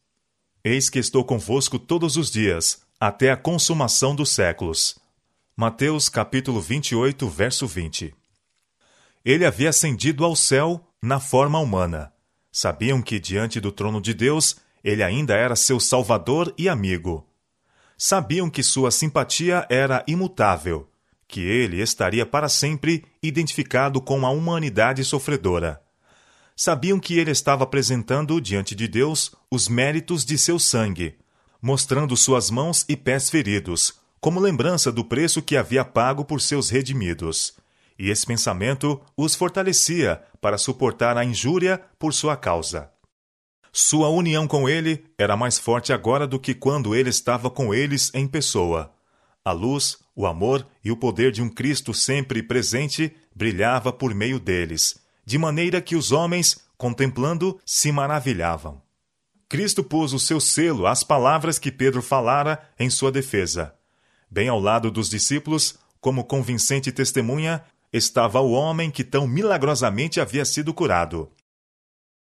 Eis 0.64 0.90
que 0.90 1.00
estou 1.00 1.24
convosco 1.24 1.80
todos 1.80 2.18
os 2.18 2.32
dias, 2.32 2.82
até 3.00 3.32
a 3.32 3.38
consumação 3.38 4.16
dos 4.16 4.30
séculos. 4.30 4.98
Mateus 5.62 6.08
capítulo 6.08 6.62
28, 6.62 7.28
verso 7.28 7.68
20. 7.68 8.16
Ele 9.26 9.46
havia 9.46 9.72
ascendido 9.72 10.24
ao 10.24 10.34
céu 10.34 10.88
na 11.02 11.20
forma 11.20 11.60
humana. 11.60 12.14
Sabiam 12.50 13.02
que, 13.02 13.20
diante 13.20 13.60
do 13.60 13.70
trono 13.70 14.00
de 14.00 14.14
Deus, 14.14 14.56
ele 14.82 15.04
ainda 15.04 15.34
era 15.34 15.58
seu 15.58 15.78
salvador 15.78 16.54
e 16.58 16.70
amigo. 16.70 17.28
Sabiam 17.98 18.50
que 18.50 18.64
sua 18.64 18.90
simpatia 18.90 19.68
era 19.70 20.02
imutável, 20.08 20.90
que 21.28 21.42
ele 21.42 21.82
estaria 21.82 22.26
para 22.26 22.48
sempre 22.48 23.04
identificado 23.22 24.00
com 24.00 24.26
a 24.26 24.30
humanidade 24.30 25.04
sofredora. 25.04 25.82
Sabiam 26.56 27.02
que 27.02 27.20
ele 27.20 27.32
estava 27.32 27.66
apresentando 27.66 28.40
diante 28.40 28.74
de 28.74 28.88
Deus 28.88 29.36
os 29.52 29.68
méritos 29.68 30.24
de 30.24 30.38
seu 30.38 30.58
sangue, 30.58 31.18
mostrando 31.62 32.16
suas 32.16 32.50
mãos 32.50 32.86
e 32.88 32.96
pés 32.96 33.30
feridos, 33.30 33.99
como 34.20 34.40
lembrança 34.40 34.92
do 34.92 35.04
preço 35.04 35.42
que 35.42 35.56
havia 35.56 35.86
pago 35.86 36.26
por 36.26 36.42
seus 36.42 36.70
redimidos. 36.70 37.54
E 37.98 38.10
esse 38.10 38.26
pensamento 38.26 39.02
os 39.16 39.36
fortalecia 39.36 40.22
para 40.40 40.58
suportar 40.58 41.18
a 41.18 41.26
injúria 41.26 41.82
por 41.98 42.14
sua 42.14 42.38
causa. 42.38 42.90
Sua 43.72 44.10
união 44.10 44.48
com 44.48 44.68
ele 44.68 45.06
era 45.18 45.38
mais 45.38 45.60
forte 45.60 45.94
agora 45.94 46.26
do 46.26 46.40
que 46.40 46.54
quando 46.54 46.96
ele 46.96 47.10
estava 47.10 47.50
com 47.50 47.74
eles 47.74 48.12
em 48.14 48.28
pessoa. 48.28 48.92
A 49.46 49.52
luz, 49.52 49.98
o 50.16 50.26
amor 50.26 50.68
e 50.84 50.92
o 50.92 50.98
poder 50.98 51.32
de 51.32 51.42
um 51.42 51.50
Cristo 51.50 51.94
sempre 51.94 52.42
presente 52.42 53.16
brilhava 53.36 53.94
por 53.94 54.14
meio 54.14 54.40
deles, 54.40 55.00
de 55.26 55.38
maneira 55.38 55.82
que 55.82 55.96
os 55.96 56.12
homens, 56.12 56.60
contemplando, 56.78 57.60
se 57.66 57.92
maravilhavam. 57.92 58.82
Cristo 59.48 59.84
pôs 59.84 60.14
o 60.14 60.20
seu 60.20 60.40
selo 60.40 60.86
às 60.86 61.04
palavras 61.04 61.58
que 61.58 61.72
Pedro 61.72 62.02
falara 62.02 62.62
em 62.78 62.90
sua 62.90 63.12
defesa. 63.12 63.74
Bem 64.30 64.48
ao 64.48 64.60
lado 64.60 64.92
dos 64.92 65.10
discípulos, 65.10 65.78
como 66.00 66.24
convincente 66.24 66.92
testemunha, 66.92 67.64
estava 67.92 68.40
o 68.40 68.52
homem 68.52 68.92
que 68.92 69.04
tão 69.04 69.28
milagrosamente 69.28 70.22
havia 70.22 70.46
sido 70.46 70.74
curado. 70.74 71.30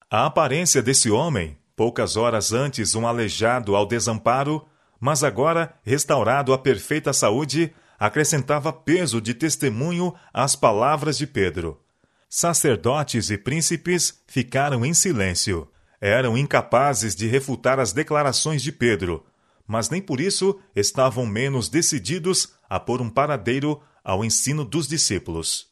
A 0.10 0.26
aparência 0.26 0.82
desse 0.82 1.10
homem, 1.10 1.58
poucas 1.76 2.16
horas 2.16 2.54
antes 2.54 2.96
um 2.96 3.08
aleijado 3.08 3.76
ao 3.76 3.86
desamparo, 3.86 4.66
mas 5.00 5.24
agora 5.24 5.74
restaurado 5.84 6.54
à 6.54 6.58
perfeita 6.58 7.12
saúde, 7.12 7.74
acrescentava 8.00 8.72
peso 8.72 9.20
de 9.20 9.34
testemunho 9.34 10.14
às 10.34 10.56
palavras 10.56 11.18
de 11.18 11.26
Pedro. 11.26 11.82
Sacerdotes 12.30 13.30
e 13.30 13.38
príncipes 13.38 14.22
ficaram 14.28 14.86
em 14.86 14.94
silêncio. 14.94 15.68
Eram 16.00 16.38
incapazes 16.38 17.16
de 17.16 17.26
refutar 17.26 17.80
as 17.80 17.92
declarações 17.92 18.62
de 18.62 18.72
Pedro, 18.72 19.26
mas 19.68 19.90
nem 19.90 20.02
por 20.02 20.22
isso 20.22 20.58
estavam 20.76 21.26
menos 21.26 21.68
decididos 21.68 22.54
a 22.70 22.80
pôr 22.80 23.02
um 23.02 23.10
paradeiro 23.10 23.82
ao 24.04 24.24
ensino 24.24 24.64
dos 24.64 24.88
discípulos. 24.88 25.68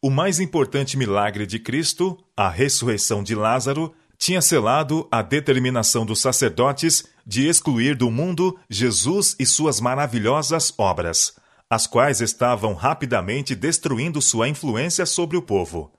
O 0.00 0.10
mais 0.10 0.38
importante 0.38 0.96
milagre 0.96 1.44
de 1.44 1.58
Cristo, 1.58 2.16
a 2.36 2.48
ressurreição 2.48 3.22
de 3.22 3.34
Lázaro, 3.34 3.92
tinha 4.16 4.40
selado 4.40 5.08
a 5.10 5.22
determinação 5.22 6.06
dos 6.06 6.20
sacerdotes 6.20 7.04
de 7.26 7.48
excluir 7.48 7.96
do 7.96 8.10
mundo 8.10 8.58
Jesus 8.70 9.34
e 9.38 9.46
suas 9.46 9.80
maravilhosas 9.80 10.72
obras, 10.78 11.34
as 11.68 11.86
quais 11.86 12.20
estavam 12.20 12.74
rapidamente 12.74 13.54
destruindo 13.54 14.22
sua 14.22 14.48
influência 14.48 15.04
sobre 15.04 15.36
o 15.36 15.42
povo. 15.42 15.92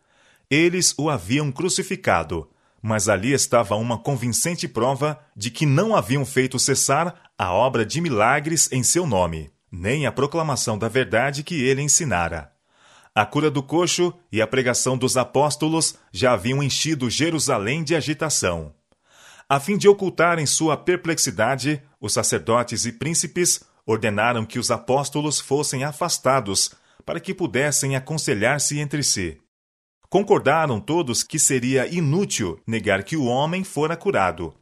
Eles 0.49 0.93
o 0.97 1.09
haviam 1.09 1.51
crucificado, 1.51 2.49
mas 2.81 3.09
ali 3.09 3.33
estava 3.33 3.75
uma 3.75 3.97
convincente 3.97 4.67
prova 4.67 5.19
de 5.35 5.51
que 5.51 5.65
não 5.65 5.95
haviam 5.95 6.25
feito 6.25 6.57
cessar 6.57 7.31
a 7.37 7.53
obra 7.53 7.85
de 7.85 8.01
milagres 8.01 8.71
em 8.71 8.83
seu 8.83 9.05
nome, 9.05 9.51
nem 9.71 10.05
a 10.05 10.11
proclamação 10.11 10.77
da 10.77 10.87
verdade 10.87 11.43
que 11.43 11.61
ele 11.63 11.81
ensinara. 11.81 12.51
A 13.13 13.25
cura 13.25 13.51
do 13.51 13.61
coxo 13.61 14.13
e 14.31 14.41
a 14.41 14.47
pregação 14.47 14.97
dos 14.97 15.17
apóstolos 15.17 15.95
já 16.11 16.33
haviam 16.33 16.63
enchido 16.63 17.09
Jerusalém 17.09 17.83
de 17.83 17.95
agitação. 17.95 18.73
A 19.47 19.59
fim 19.59 19.77
de 19.77 19.87
ocultarem 19.87 20.45
sua 20.45 20.77
perplexidade, 20.77 21.81
os 21.99 22.13
sacerdotes 22.13 22.85
e 22.85 22.91
príncipes 22.91 23.61
ordenaram 23.85 24.45
que 24.45 24.59
os 24.59 24.69
apóstolos 24.69 25.39
fossem 25.39 25.83
afastados 25.83 26.71
para 27.05 27.19
que 27.19 27.33
pudessem 27.33 27.95
aconselhar-se 27.95 28.79
entre 28.79 29.01
si. 29.01 29.41
Concordaram 30.09 30.79
todos 30.79 31.21
que 31.21 31.37
seria 31.37 31.87
inútil 31.87 32.59
negar 32.65 33.03
que 33.03 33.15
o 33.15 33.25
homem 33.25 33.63
fora 33.63 33.95
curado. 33.95 34.55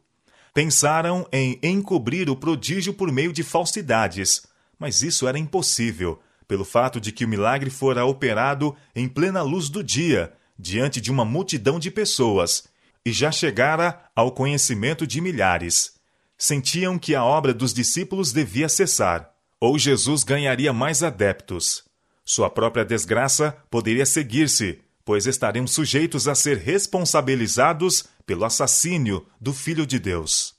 Pensaram 0.52 1.26
em 1.32 1.58
encobrir 1.62 2.28
o 2.28 2.36
prodígio 2.36 2.92
por 2.92 3.10
meio 3.10 3.32
de 3.32 3.42
falsidades, 3.42 4.42
mas 4.78 5.02
isso 5.02 5.26
era 5.26 5.38
impossível, 5.38 6.20
pelo 6.46 6.66
fato 6.66 7.00
de 7.00 7.12
que 7.12 7.24
o 7.24 7.28
milagre 7.28 7.70
fora 7.70 8.04
operado 8.04 8.76
em 8.94 9.08
plena 9.08 9.40
luz 9.40 9.70
do 9.70 9.82
dia, 9.82 10.34
diante 10.58 11.00
de 11.00 11.10
uma 11.10 11.24
multidão 11.24 11.78
de 11.78 11.90
pessoas, 11.90 12.64
e 13.04 13.10
já 13.10 13.32
chegara 13.32 14.02
ao 14.14 14.32
conhecimento 14.32 15.06
de 15.06 15.18
milhares. 15.18 15.94
Sentiam 16.36 16.98
que 16.98 17.14
a 17.14 17.24
obra 17.24 17.54
dos 17.54 17.72
discípulos 17.72 18.32
devia 18.32 18.68
cessar, 18.68 19.30
ou 19.58 19.78
Jesus 19.78 20.24
ganharia 20.24 20.74
mais 20.74 21.02
adeptos. 21.02 21.84
Sua 22.22 22.50
própria 22.50 22.84
desgraça 22.84 23.56
poderia 23.70 24.04
seguir-se, 24.04 24.80
pois 25.08 25.26
estariam 25.26 25.66
sujeitos 25.66 26.28
a 26.28 26.34
ser 26.34 26.58
responsabilizados 26.58 28.04
pelo 28.26 28.44
assassínio 28.44 29.26
do 29.40 29.54
Filho 29.54 29.86
de 29.86 29.98
Deus. 29.98 30.54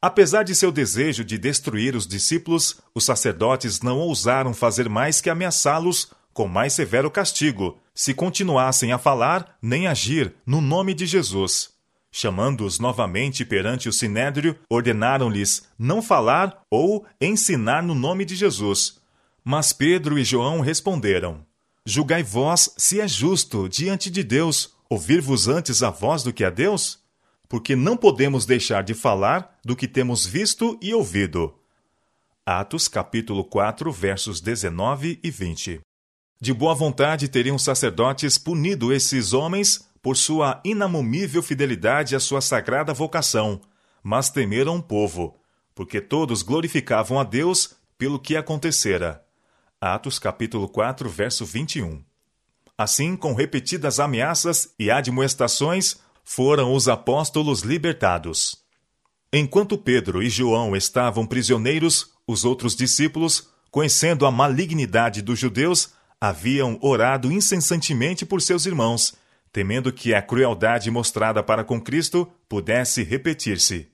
Apesar 0.00 0.42
de 0.42 0.54
seu 0.54 0.72
desejo 0.72 1.22
de 1.22 1.36
destruir 1.36 1.94
os 1.94 2.06
discípulos, 2.06 2.80
os 2.94 3.04
sacerdotes 3.04 3.82
não 3.82 3.98
ousaram 3.98 4.54
fazer 4.54 4.88
mais 4.88 5.20
que 5.20 5.28
ameaçá-los 5.28 6.10
com 6.32 6.48
mais 6.48 6.72
severo 6.72 7.10
castigo, 7.10 7.78
se 7.94 8.14
continuassem 8.14 8.90
a 8.90 8.96
falar 8.96 9.58
nem 9.60 9.86
agir 9.86 10.32
no 10.46 10.62
nome 10.62 10.94
de 10.94 11.04
Jesus. 11.04 11.68
Chamando-os 12.10 12.78
novamente 12.78 13.44
perante 13.44 13.86
o 13.86 13.92
sinédrio, 13.92 14.58
ordenaram-lhes 14.70 15.68
não 15.78 16.00
falar 16.00 16.62
ou 16.70 17.04
ensinar 17.20 17.82
no 17.82 17.94
nome 17.94 18.24
de 18.24 18.34
Jesus. 18.34 18.98
Mas 19.44 19.74
Pedro 19.74 20.18
e 20.18 20.24
João 20.24 20.60
responderam: 20.60 21.46
Julgai 21.90 22.22
vós 22.22 22.74
se 22.76 23.00
é 23.00 23.08
justo 23.08 23.66
diante 23.66 24.10
de 24.10 24.22
Deus 24.22 24.74
ouvir-vos 24.90 25.48
antes 25.48 25.82
a 25.82 25.88
voz 25.88 26.22
do 26.22 26.34
que 26.34 26.44
a 26.44 26.50
Deus? 26.50 26.98
Porque 27.48 27.74
não 27.74 27.96
podemos 27.96 28.44
deixar 28.44 28.84
de 28.84 28.92
falar 28.92 29.58
do 29.64 29.74
que 29.74 29.88
temos 29.88 30.26
visto 30.26 30.78
e 30.82 30.92
ouvido. 30.92 31.54
Atos 32.44 32.88
capítulo 32.88 33.42
4, 33.42 33.90
versos 33.90 34.38
19 34.38 35.18
e 35.22 35.30
20. 35.30 35.80
De 36.38 36.52
boa 36.52 36.74
vontade 36.74 37.26
teriam 37.26 37.58
sacerdotes 37.58 38.36
punido 38.36 38.92
esses 38.92 39.32
homens 39.32 39.88
por 40.02 40.14
sua 40.14 40.60
inamumível 40.62 41.42
fidelidade 41.42 42.14
à 42.14 42.20
sua 42.20 42.42
sagrada 42.42 42.92
vocação, 42.92 43.62
mas 44.02 44.28
temeram 44.28 44.76
o 44.76 44.82
povo, 44.82 45.40
porque 45.74 46.02
todos 46.02 46.42
glorificavam 46.42 47.18
a 47.18 47.24
Deus 47.24 47.76
pelo 47.96 48.18
que 48.18 48.36
acontecera. 48.36 49.26
Atos 49.80 50.18
capítulo 50.18 50.68
4, 50.68 51.08
verso 51.08 51.46
21. 51.46 52.02
Assim, 52.76 53.14
com 53.14 53.32
repetidas 53.32 54.00
ameaças 54.00 54.74
e 54.76 54.90
admoestações, 54.90 55.98
foram 56.24 56.74
os 56.74 56.88
apóstolos 56.88 57.60
libertados. 57.60 58.56
Enquanto 59.32 59.78
Pedro 59.78 60.20
e 60.20 60.28
João 60.28 60.74
estavam 60.74 61.24
prisioneiros, 61.24 62.12
os 62.26 62.44
outros 62.44 62.74
discípulos, 62.74 63.50
conhecendo 63.70 64.26
a 64.26 64.32
malignidade 64.32 65.22
dos 65.22 65.38
judeus, 65.38 65.90
haviam 66.20 66.76
orado 66.82 67.30
incessantemente 67.30 68.26
por 68.26 68.42
seus 68.42 68.66
irmãos, 68.66 69.14
temendo 69.52 69.92
que 69.92 70.12
a 70.12 70.20
crueldade 70.20 70.90
mostrada 70.90 71.40
para 71.40 71.62
com 71.62 71.80
Cristo 71.80 72.28
pudesse 72.48 73.04
repetir-se. 73.04 73.88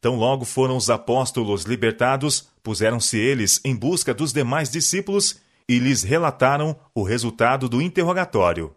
Tão 0.00 0.16
logo 0.16 0.44
foram 0.44 0.76
os 0.76 0.88
apóstolos 0.88 1.64
libertados, 1.64 2.48
puseram-se 2.62 3.18
eles 3.18 3.60
em 3.64 3.74
busca 3.74 4.14
dos 4.14 4.32
demais 4.32 4.70
discípulos 4.70 5.40
e 5.68 5.78
lhes 5.78 6.02
relataram 6.02 6.78
o 6.94 7.02
resultado 7.02 7.68
do 7.68 7.82
interrogatório. 7.82 8.74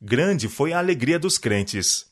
Grande 0.00 0.48
foi 0.48 0.72
a 0.72 0.78
alegria 0.78 1.18
dos 1.18 1.38
crentes. 1.38 2.06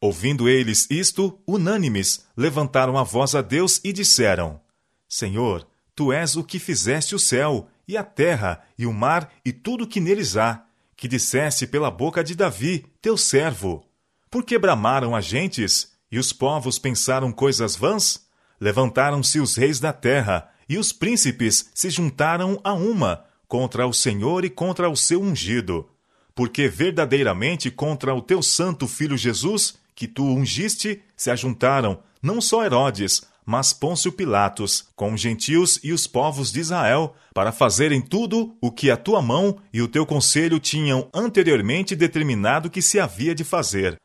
Ouvindo 0.00 0.48
eles 0.48 0.86
isto, 0.90 1.38
unânimes, 1.46 2.26
levantaram 2.36 2.96
a 2.96 3.02
voz 3.02 3.34
a 3.34 3.42
Deus 3.42 3.80
e 3.82 3.92
disseram: 3.92 4.60
Senhor, 5.08 5.66
tu 5.94 6.12
és 6.12 6.36
o 6.36 6.44
que 6.44 6.58
fizeste 6.58 7.14
o 7.14 7.18
céu, 7.18 7.68
e 7.86 7.96
a 7.96 8.04
terra, 8.04 8.62
e 8.78 8.86
o 8.86 8.92
mar, 8.92 9.32
e 9.44 9.52
tudo 9.52 9.86
que 9.86 10.00
neles 10.00 10.36
há, 10.36 10.64
que 10.96 11.08
disseste 11.08 11.66
pela 11.66 11.90
boca 11.90 12.22
de 12.22 12.34
Davi, 12.34 12.86
teu 13.02 13.16
servo. 13.16 13.84
Por 14.30 14.44
que 14.44 14.58
bramaram 14.58 15.14
as 15.14 15.24
gentes, 15.24 15.93
e 16.14 16.18
os 16.20 16.32
povos 16.32 16.78
pensaram 16.78 17.32
coisas 17.32 17.74
vãs? 17.74 18.24
Levantaram-se 18.60 19.40
os 19.40 19.56
reis 19.56 19.80
da 19.80 19.92
terra, 19.92 20.48
e 20.68 20.78
os 20.78 20.92
príncipes 20.92 21.68
se 21.74 21.90
juntaram 21.90 22.60
a 22.62 22.72
uma, 22.72 23.24
contra 23.48 23.84
o 23.84 23.92
Senhor 23.92 24.44
e 24.44 24.48
contra 24.48 24.88
o 24.88 24.94
seu 24.94 25.20
ungido. 25.20 25.90
Porque 26.32 26.68
verdadeiramente 26.68 27.68
contra 27.68 28.14
o 28.14 28.22
teu 28.22 28.44
santo 28.44 28.86
filho 28.86 29.16
Jesus, 29.16 29.74
que 29.92 30.06
tu 30.06 30.24
ungiste, 30.24 31.02
se 31.16 31.32
ajuntaram 31.32 31.98
não 32.22 32.40
só 32.40 32.64
Herodes, 32.64 33.22
mas 33.44 33.72
Pôncio 33.72 34.12
Pilatos, 34.12 34.88
com 34.94 35.14
os 35.14 35.20
gentios 35.20 35.80
e 35.82 35.92
os 35.92 36.06
povos 36.06 36.52
de 36.52 36.60
Israel, 36.60 37.16
para 37.34 37.50
fazerem 37.50 38.00
tudo 38.00 38.56
o 38.60 38.70
que 38.70 38.88
a 38.88 38.96
tua 38.96 39.20
mão 39.20 39.56
e 39.72 39.82
o 39.82 39.88
teu 39.88 40.06
conselho 40.06 40.60
tinham 40.60 41.08
anteriormente 41.12 41.96
determinado 41.96 42.70
que 42.70 42.80
se 42.80 43.00
havia 43.00 43.34
de 43.34 43.42
fazer. 43.42 43.98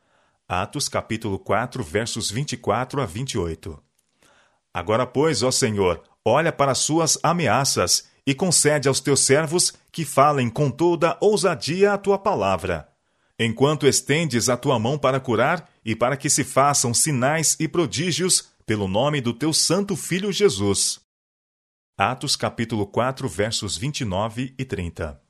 Atos 0.52 0.90
capítulo 0.90 1.38
4, 1.38 1.84
versos 1.84 2.32
24 2.32 3.04
a 3.04 3.06
28. 3.06 3.80
Agora, 4.74 5.06
pois, 5.06 5.44
ó 5.44 5.52
Senhor, 5.52 6.02
olha 6.26 6.52
para 6.52 6.72
as 6.72 6.80
suas 6.80 7.20
ameaças 7.22 8.10
e 8.26 8.34
concede 8.34 8.88
aos 8.88 9.00
teus 9.00 9.20
servos 9.20 9.72
que 9.92 10.04
falem 10.04 10.50
com 10.50 10.72
toda 10.72 11.16
ousadia 11.22 11.94
a 11.94 12.00
tua 12.00 12.18
palavra. 12.18 12.90
Enquanto 13.38 13.86
estendes 13.86 14.50
a 14.50 14.58
tua 14.58 14.80
mão 14.80 14.98
para 14.98 15.20
curar 15.20 15.70
e 15.86 15.96
para 15.96 16.18
que 16.18 16.32
se 16.32 16.44
façam 16.44 16.96
sinais 16.96 17.56
e 17.60 17.68
prodígios 17.68 18.50
pelo 18.66 18.88
nome 18.88 19.22
do 19.22 19.36
teu 19.36 19.54
santo 19.54 19.96
filho 19.96 20.32
Jesus. 20.32 21.00
Atos 21.96 22.36
capítulo 22.36 22.88
4, 22.88 23.30
versos 23.30 23.78
29 23.78 24.56
e 24.58 24.66
30. 24.66 25.22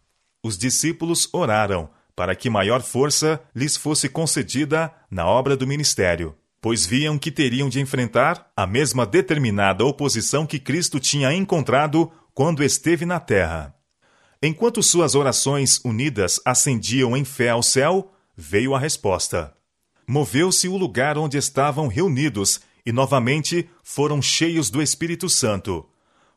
Os 0.41 0.57
discípulos 0.57 1.27
oraram 1.33 1.89
para 2.19 2.35
que 2.35 2.49
maior 2.49 2.81
força 2.81 3.41
lhes 3.55 3.77
fosse 3.77 4.09
concedida 4.09 4.93
na 5.09 5.25
obra 5.25 5.55
do 5.55 5.65
ministério, 5.65 6.35
pois 6.59 6.85
viam 6.85 7.17
que 7.17 7.31
teriam 7.31 7.69
de 7.69 7.79
enfrentar 7.79 8.51
a 8.57 8.67
mesma 8.67 9.05
determinada 9.05 9.85
oposição 9.85 10.45
que 10.45 10.59
Cristo 10.59 10.99
tinha 10.99 11.33
encontrado 11.33 12.11
quando 12.33 12.61
esteve 12.61 13.05
na 13.05 13.21
terra. 13.21 13.73
Enquanto 14.43 14.83
suas 14.83 15.15
orações 15.15 15.79
unidas 15.85 16.41
ascendiam 16.43 17.15
em 17.15 17.23
fé 17.23 17.51
ao 17.51 17.63
céu, 17.63 18.11
veio 18.35 18.75
a 18.75 18.79
resposta. 18.79 19.53
Moveu-se 20.05 20.67
o 20.67 20.75
lugar 20.75 21.17
onde 21.17 21.37
estavam 21.37 21.87
reunidos 21.87 22.59
e 22.85 22.91
novamente 22.91 23.69
foram 23.81 24.21
cheios 24.21 24.69
do 24.69 24.81
Espírito 24.81 25.29
Santo. 25.29 25.87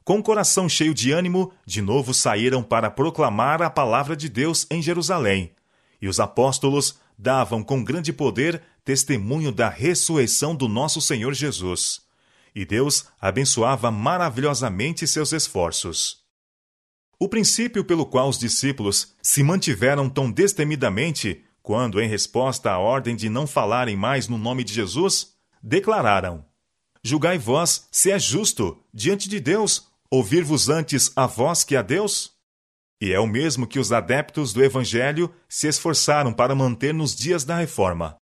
Com 0.05 0.21
o 0.21 0.23
coração 0.23 0.69
cheio 0.69 0.95
de 0.95 1.11
ânimo, 1.11 1.53
de 1.67 1.83
novo 1.83 2.15
saíram 2.15 2.63
para 2.63 2.89
proclamar 2.89 3.61
a 3.63 3.69
palavra 3.69 4.15
de 4.15 4.29
Deus 4.29 4.65
em 4.71 4.81
Jerusalém. 4.81 5.51
E 6.03 6.09
os 6.09 6.21
apóstolos 6.21 6.99
davam 7.17 7.63
com 7.63 7.83
grande 7.83 8.13
poder 8.13 8.61
testemunho 8.85 9.51
da 9.51 9.71
ressurreição 9.71 10.55
do 10.55 10.69
nosso 10.69 11.01
Senhor 11.01 11.33
Jesus 11.33 12.03
e 12.55 12.65
Deus 12.65 13.07
abençoava 13.21 13.91
maravilhosamente 13.91 15.07
seus 15.07 15.33
esforços. 15.33 16.23
O 17.19 17.29
princípio 17.29 17.85
pelo 17.85 18.05
qual 18.05 18.29
os 18.29 18.39
discípulos 18.39 19.15
se 19.23 19.43
mantiveram 19.43 20.09
tão 20.09 20.31
destemidamente, 20.31 21.45
quando, 21.63 22.01
em 22.01 22.09
resposta 22.09 22.71
à 22.71 22.79
ordem 22.79 23.15
de 23.15 23.29
não 23.29 23.47
falarem 23.47 23.97
mais 23.97 24.27
no 24.27 24.37
nome 24.37 24.65
de 24.65 24.75
Jesus, 24.75 25.35
declararam: 25.63 26.45
Julgai 27.03 27.39
vós 27.39 27.87
se 27.91 28.11
é 28.11 28.19
justo, 28.19 28.83
diante 28.93 29.29
de 29.29 29.39
Deus, 29.39 29.89
ouvir-vos 30.11 30.69
antes 30.69 31.13
a 31.15 31.27
vós 31.27 31.63
que 31.63 31.77
a 31.77 31.83
Deus? 31.83 32.32
E 33.03 33.13
é 33.13 33.19
o 33.19 33.27
mesmo 33.27 33.67
que 33.67 33.81
os 33.81 33.91
adeptos 33.91 34.53
do 34.53 34.63
Evangelho 34.63 35.29
se 35.49 35.67
esforçaram 35.67 36.33
para 36.33 36.55
manter 36.55 36.95
nos 36.95 37.17
dias 37.17 37.43
da 37.43 37.57
Reforma. 37.57 38.15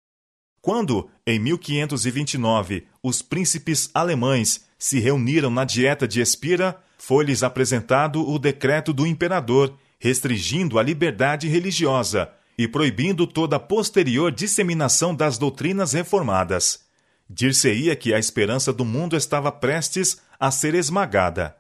Quando, 0.63 1.11
em 1.27 1.37
1529, 1.41 2.87
os 3.03 3.21
príncipes 3.21 3.91
alemães 3.93 4.69
se 4.79 5.01
reuniram 5.01 5.51
na 5.51 5.65
Dieta 5.65 6.07
de 6.07 6.21
Espira, 6.21 6.81
foi-lhes 6.97 7.43
apresentado 7.43 8.25
o 8.25 8.39
decreto 8.39 8.93
do 8.93 9.05
imperador, 9.05 9.77
restringindo 9.99 10.79
a 10.79 10.83
liberdade 10.85 11.49
religiosa 11.49 12.31
e 12.57 12.69
proibindo 12.69 13.27
toda 13.27 13.59
posterior 13.59 14.31
disseminação 14.31 15.13
das 15.13 15.39
doutrinas 15.39 15.93
reformadas. 15.93 16.85
Dir-se-ia 17.29 17.97
que 17.97 18.15
a 18.15 18.19
esperança 18.21 18.73
do 18.73 18.85
mundo 18.85 19.17
estava 19.17 19.51
prestes 19.51 20.19
a 20.39 20.53
ser 20.53 20.77
esmagada. 20.77 21.57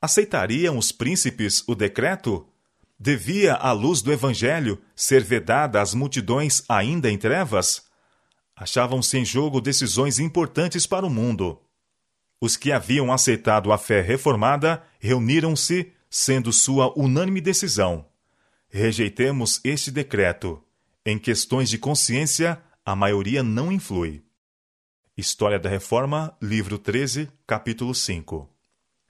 Aceitariam 0.00 0.78
os 0.78 0.92
príncipes 0.92 1.62
o 1.66 1.74
decreto? 1.74 2.46
Devia 2.98 3.54
a 3.54 3.72
luz 3.72 4.02
do 4.02 4.12
Evangelho 4.12 4.80
ser 4.94 5.22
vedada 5.22 5.80
às 5.80 5.94
multidões 5.94 6.62
ainda 6.68 7.10
em 7.10 7.18
trevas? 7.18 7.86
achavam-se 8.56 9.18
em 9.18 9.24
jogo 9.24 9.60
decisões 9.60 10.18
importantes 10.18 10.86
para 10.86 11.04
o 11.04 11.10
mundo. 11.10 11.60
Os 12.40 12.56
que 12.56 12.72
haviam 12.72 13.12
aceitado 13.12 13.70
a 13.70 13.78
fé 13.78 14.00
reformada 14.00 14.82
reuniram-se, 14.98 15.92
sendo 16.08 16.52
sua 16.52 16.92
unânime 16.98 17.40
decisão. 17.40 18.06
Rejeitemos 18.68 19.60
este 19.62 19.90
decreto. 19.90 20.62
Em 21.04 21.18
questões 21.18 21.68
de 21.68 21.78
consciência, 21.78 22.60
a 22.84 22.96
maioria 22.96 23.42
não 23.42 23.70
influi. 23.70 24.24
História 25.16 25.58
da 25.58 25.68
Reforma, 25.68 26.36
livro 26.40 26.78
13, 26.78 27.28
capítulo 27.46 27.94
5. 27.94 28.55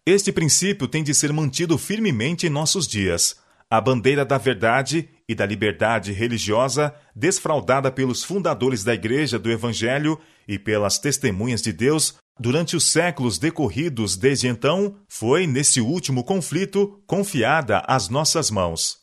Este 0.08 0.30
princípio 0.30 0.86
tem 0.86 1.02
de 1.02 1.12
ser 1.12 1.32
mantido 1.32 1.76
firmemente 1.76 2.46
em 2.46 2.50
nossos 2.50 2.86
dias. 2.86 3.40
A 3.68 3.80
bandeira 3.80 4.24
da 4.24 4.38
verdade 4.38 5.08
e 5.28 5.34
da 5.34 5.44
liberdade 5.44 6.12
religiosa 6.12 6.94
desfraudada 7.12 7.90
pelos 7.90 8.22
fundadores 8.22 8.84
da 8.84 8.94
Igreja 8.94 9.36
do 9.36 9.50
Evangelho 9.50 10.16
e 10.46 10.60
pelas 10.60 11.00
testemunhas 11.00 11.60
de 11.60 11.72
Deus 11.72 12.14
durante 12.38 12.76
os 12.76 12.84
séculos 12.84 13.36
decorridos 13.36 14.16
desde 14.16 14.46
então, 14.46 14.94
foi, 15.08 15.44
nesse 15.44 15.80
último 15.80 16.22
conflito, 16.22 17.02
confiada 17.04 17.82
às 17.88 18.08
nossas 18.08 18.48
mãos. 18.48 18.98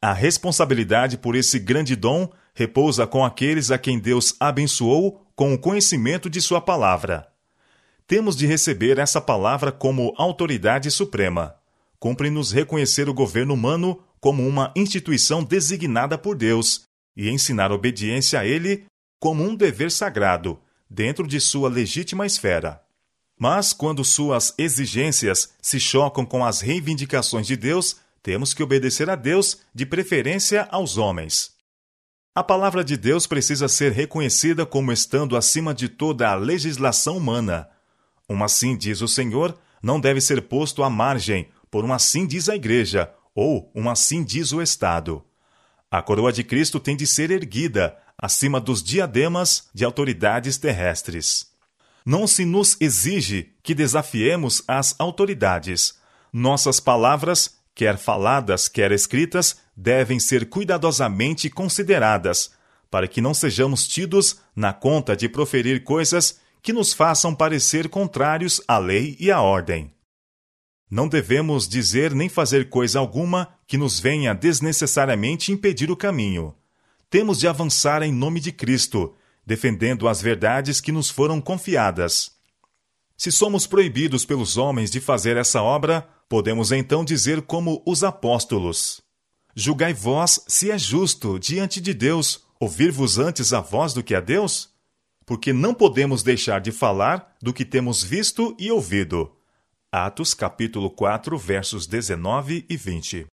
A 0.00 0.14
responsabilidade 0.14 1.18
por 1.18 1.36
esse 1.36 1.58
grande 1.58 1.94
dom 1.94 2.32
repousa 2.54 3.06
com 3.06 3.22
aqueles 3.22 3.70
a 3.70 3.76
quem 3.76 3.98
Deus 3.98 4.34
abençoou 4.40 5.26
com 5.36 5.52
o 5.52 5.58
conhecimento 5.58 6.30
de 6.30 6.40
Sua 6.40 6.62
palavra. 6.62 7.30
Temos 8.10 8.34
de 8.34 8.44
receber 8.44 8.98
essa 8.98 9.20
palavra 9.20 9.70
como 9.70 10.12
autoridade 10.16 10.90
suprema. 10.90 11.54
Cumpre-nos 12.00 12.50
reconhecer 12.50 13.08
o 13.08 13.14
governo 13.14 13.54
humano 13.54 14.02
como 14.18 14.44
uma 14.44 14.72
instituição 14.74 15.44
designada 15.44 16.18
por 16.18 16.36
Deus 16.36 16.82
e 17.16 17.30
ensinar 17.30 17.70
obediência 17.70 18.40
a 18.40 18.44
ele 18.44 18.84
como 19.20 19.44
um 19.44 19.54
dever 19.54 19.92
sagrado, 19.92 20.58
dentro 20.90 21.24
de 21.24 21.38
sua 21.38 21.68
legítima 21.68 22.26
esfera. 22.26 22.82
Mas 23.38 23.72
quando 23.72 24.04
suas 24.04 24.54
exigências 24.58 25.52
se 25.62 25.78
chocam 25.78 26.26
com 26.26 26.44
as 26.44 26.60
reivindicações 26.60 27.46
de 27.46 27.54
Deus, 27.54 27.98
temos 28.24 28.52
que 28.52 28.60
obedecer 28.64 29.08
a 29.08 29.14
Deus, 29.14 29.58
de 29.72 29.86
preferência 29.86 30.66
aos 30.72 30.98
homens. 30.98 31.52
A 32.34 32.42
palavra 32.42 32.82
de 32.82 32.96
Deus 32.96 33.28
precisa 33.28 33.68
ser 33.68 33.92
reconhecida 33.92 34.66
como 34.66 34.90
estando 34.90 35.36
acima 35.36 35.72
de 35.72 35.88
toda 35.88 36.28
a 36.28 36.34
legislação 36.34 37.16
humana. 37.16 37.68
Um 38.30 38.44
assim 38.44 38.76
diz 38.76 39.00
o 39.00 39.08
Senhor 39.08 39.58
não 39.82 39.98
deve 39.98 40.20
ser 40.20 40.42
posto 40.42 40.84
à 40.84 40.88
margem, 40.88 41.48
por 41.68 41.84
um 41.84 41.92
assim 41.92 42.24
diz 42.24 42.48
a 42.48 42.54
Igreja, 42.54 43.12
ou 43.34 43.72
um 43.74 43.90
assim 43.90 44.22
diz 44.22 44.52
o 44.52 44.62
Estado. 44.62 45.24
A 45.90 46.00
coroa 46.00 46.32
de 46.32 46.44
Cristo 46.44 46.78
tem 46.78 46.94
de 46.94 47.08
ser 47.08 47.32
erguida 47.32 47.98
acima 48.16 48.60
dos 48.60 48.84
diademas 48.84 49.68
de 49.74 49.84
autoridades 49.84 50.56
terrestres. 50.58 51.50
Não 52.06 52.24
se 52.24 52.44
nos 52.44 52.76
exige 52.80 53.52
que 53.64 53.74
desafiemos 53.74 54.62
as 54.68 54.94
autoridades. 55.00 55.98
Nossas 56.32 56.78
palavras, 56.78 57.58
quer 57.74 57.98
faladas, 57.98 58.68
quer 58.68 58.92
escritas, 58.92 59.56
devem 59.76 60.20
ser 60.20 60.48
cuidadosamente 60.48 61.50
consideradas, 61.50 62.52
para 62.88 63.08
que 63.08 63.20
não 63.20 63.34
sejamos 63.34 63.88
tidos 63.88 64.40
na 64.54 64.72
conta 64.72 65.16
de 65.16 65.28
proferir 65.28 65.82
coisas 65.82 66.38
que 66.62 66.72
nos 66.72 66.92
façam 66.92 67.34
parecer 67.34 67.88
contrários 67.88 68.60
à 68.66 68.78
lei 68.78 69.16
e 69.18 69.30
à 69.30 69.40
ordem. 69.40 69.92
Não 70.90 71.08
devemos 71.08 71.68
dizer 71.68 72.12
nem 72.12 72.28
fazer 72.28 72.68
coisa 72.68 72.98
alguma 72.98 73.48
que 73.66 73.78
nos 73.78 74.00
venha 74.00 74.34
desnecessariamente 74.34 75.52
impedir 75.52 75.90
o 75.90 75.96
caminho. 75.96 76.54
Temos 77.08 77.38
de 77.38 77.46
avançar 77.46 78.02
em 78.02 78.12
nome 78.12 78.40
de 78.40 78.50
Cristo, 78.50 79.14
defendendo 79.46 80.08
as 80.08 80.20
verdades 80.20 80.80
que 80.80 80.90
nos 80.90 81.08
foram 81.08 81.40
confiadas. 81.40 82.32
Se 83.16 83.30
somos 83.30 83.66
proibidos 83.66 84.24
pelos 84.24 84.56
homens 84.56 84.90
de 84.90 85.00
fazer 85.00 85.36
essa 85.36 85.62
obra, 85.62 86.08
podemos 86.28 86.72
então 86.72 87.04
dizer 87.04 87.42
como 87.42 87.82
os 87.86 88.02
apóstolos: 88.02 89.00
Julgai 89.54 89.92
vós 89.92 90.42
se 90.48 90.70
é 90.70 90.78
justo 90.78 91.38
diante 91.38 91.80
de 91.80 91.92
Deus 91.92 92.44
ouvir-vos 92.58 93.18
antes 93.18 93.52
a 93.52 93.60
voz 93.60 93.92
do 93.92 94.02
que 94.02 94.14
a 94.14 94.20
Deus? 94.20 94.70
Porque 95.30 95.52
não 95.52 95.72
podemos 95.72 96.24
deixar 96.24 96.60
de 96.60 96.72
falar 96.72 97.36
do 97.40 97.52
que 97.52 97.64
temos 97.64 98.02
visto 98.02 98.56
e 98.58 98.68
ouvido. 98.68 99.30
Atos 99.92 100.34
capítulo 100.34 100.90
4, 100.90 101.38
versos 101.38 101.86
19 101.86 102.66
e 102.68 102.76
20. 102.76 103.26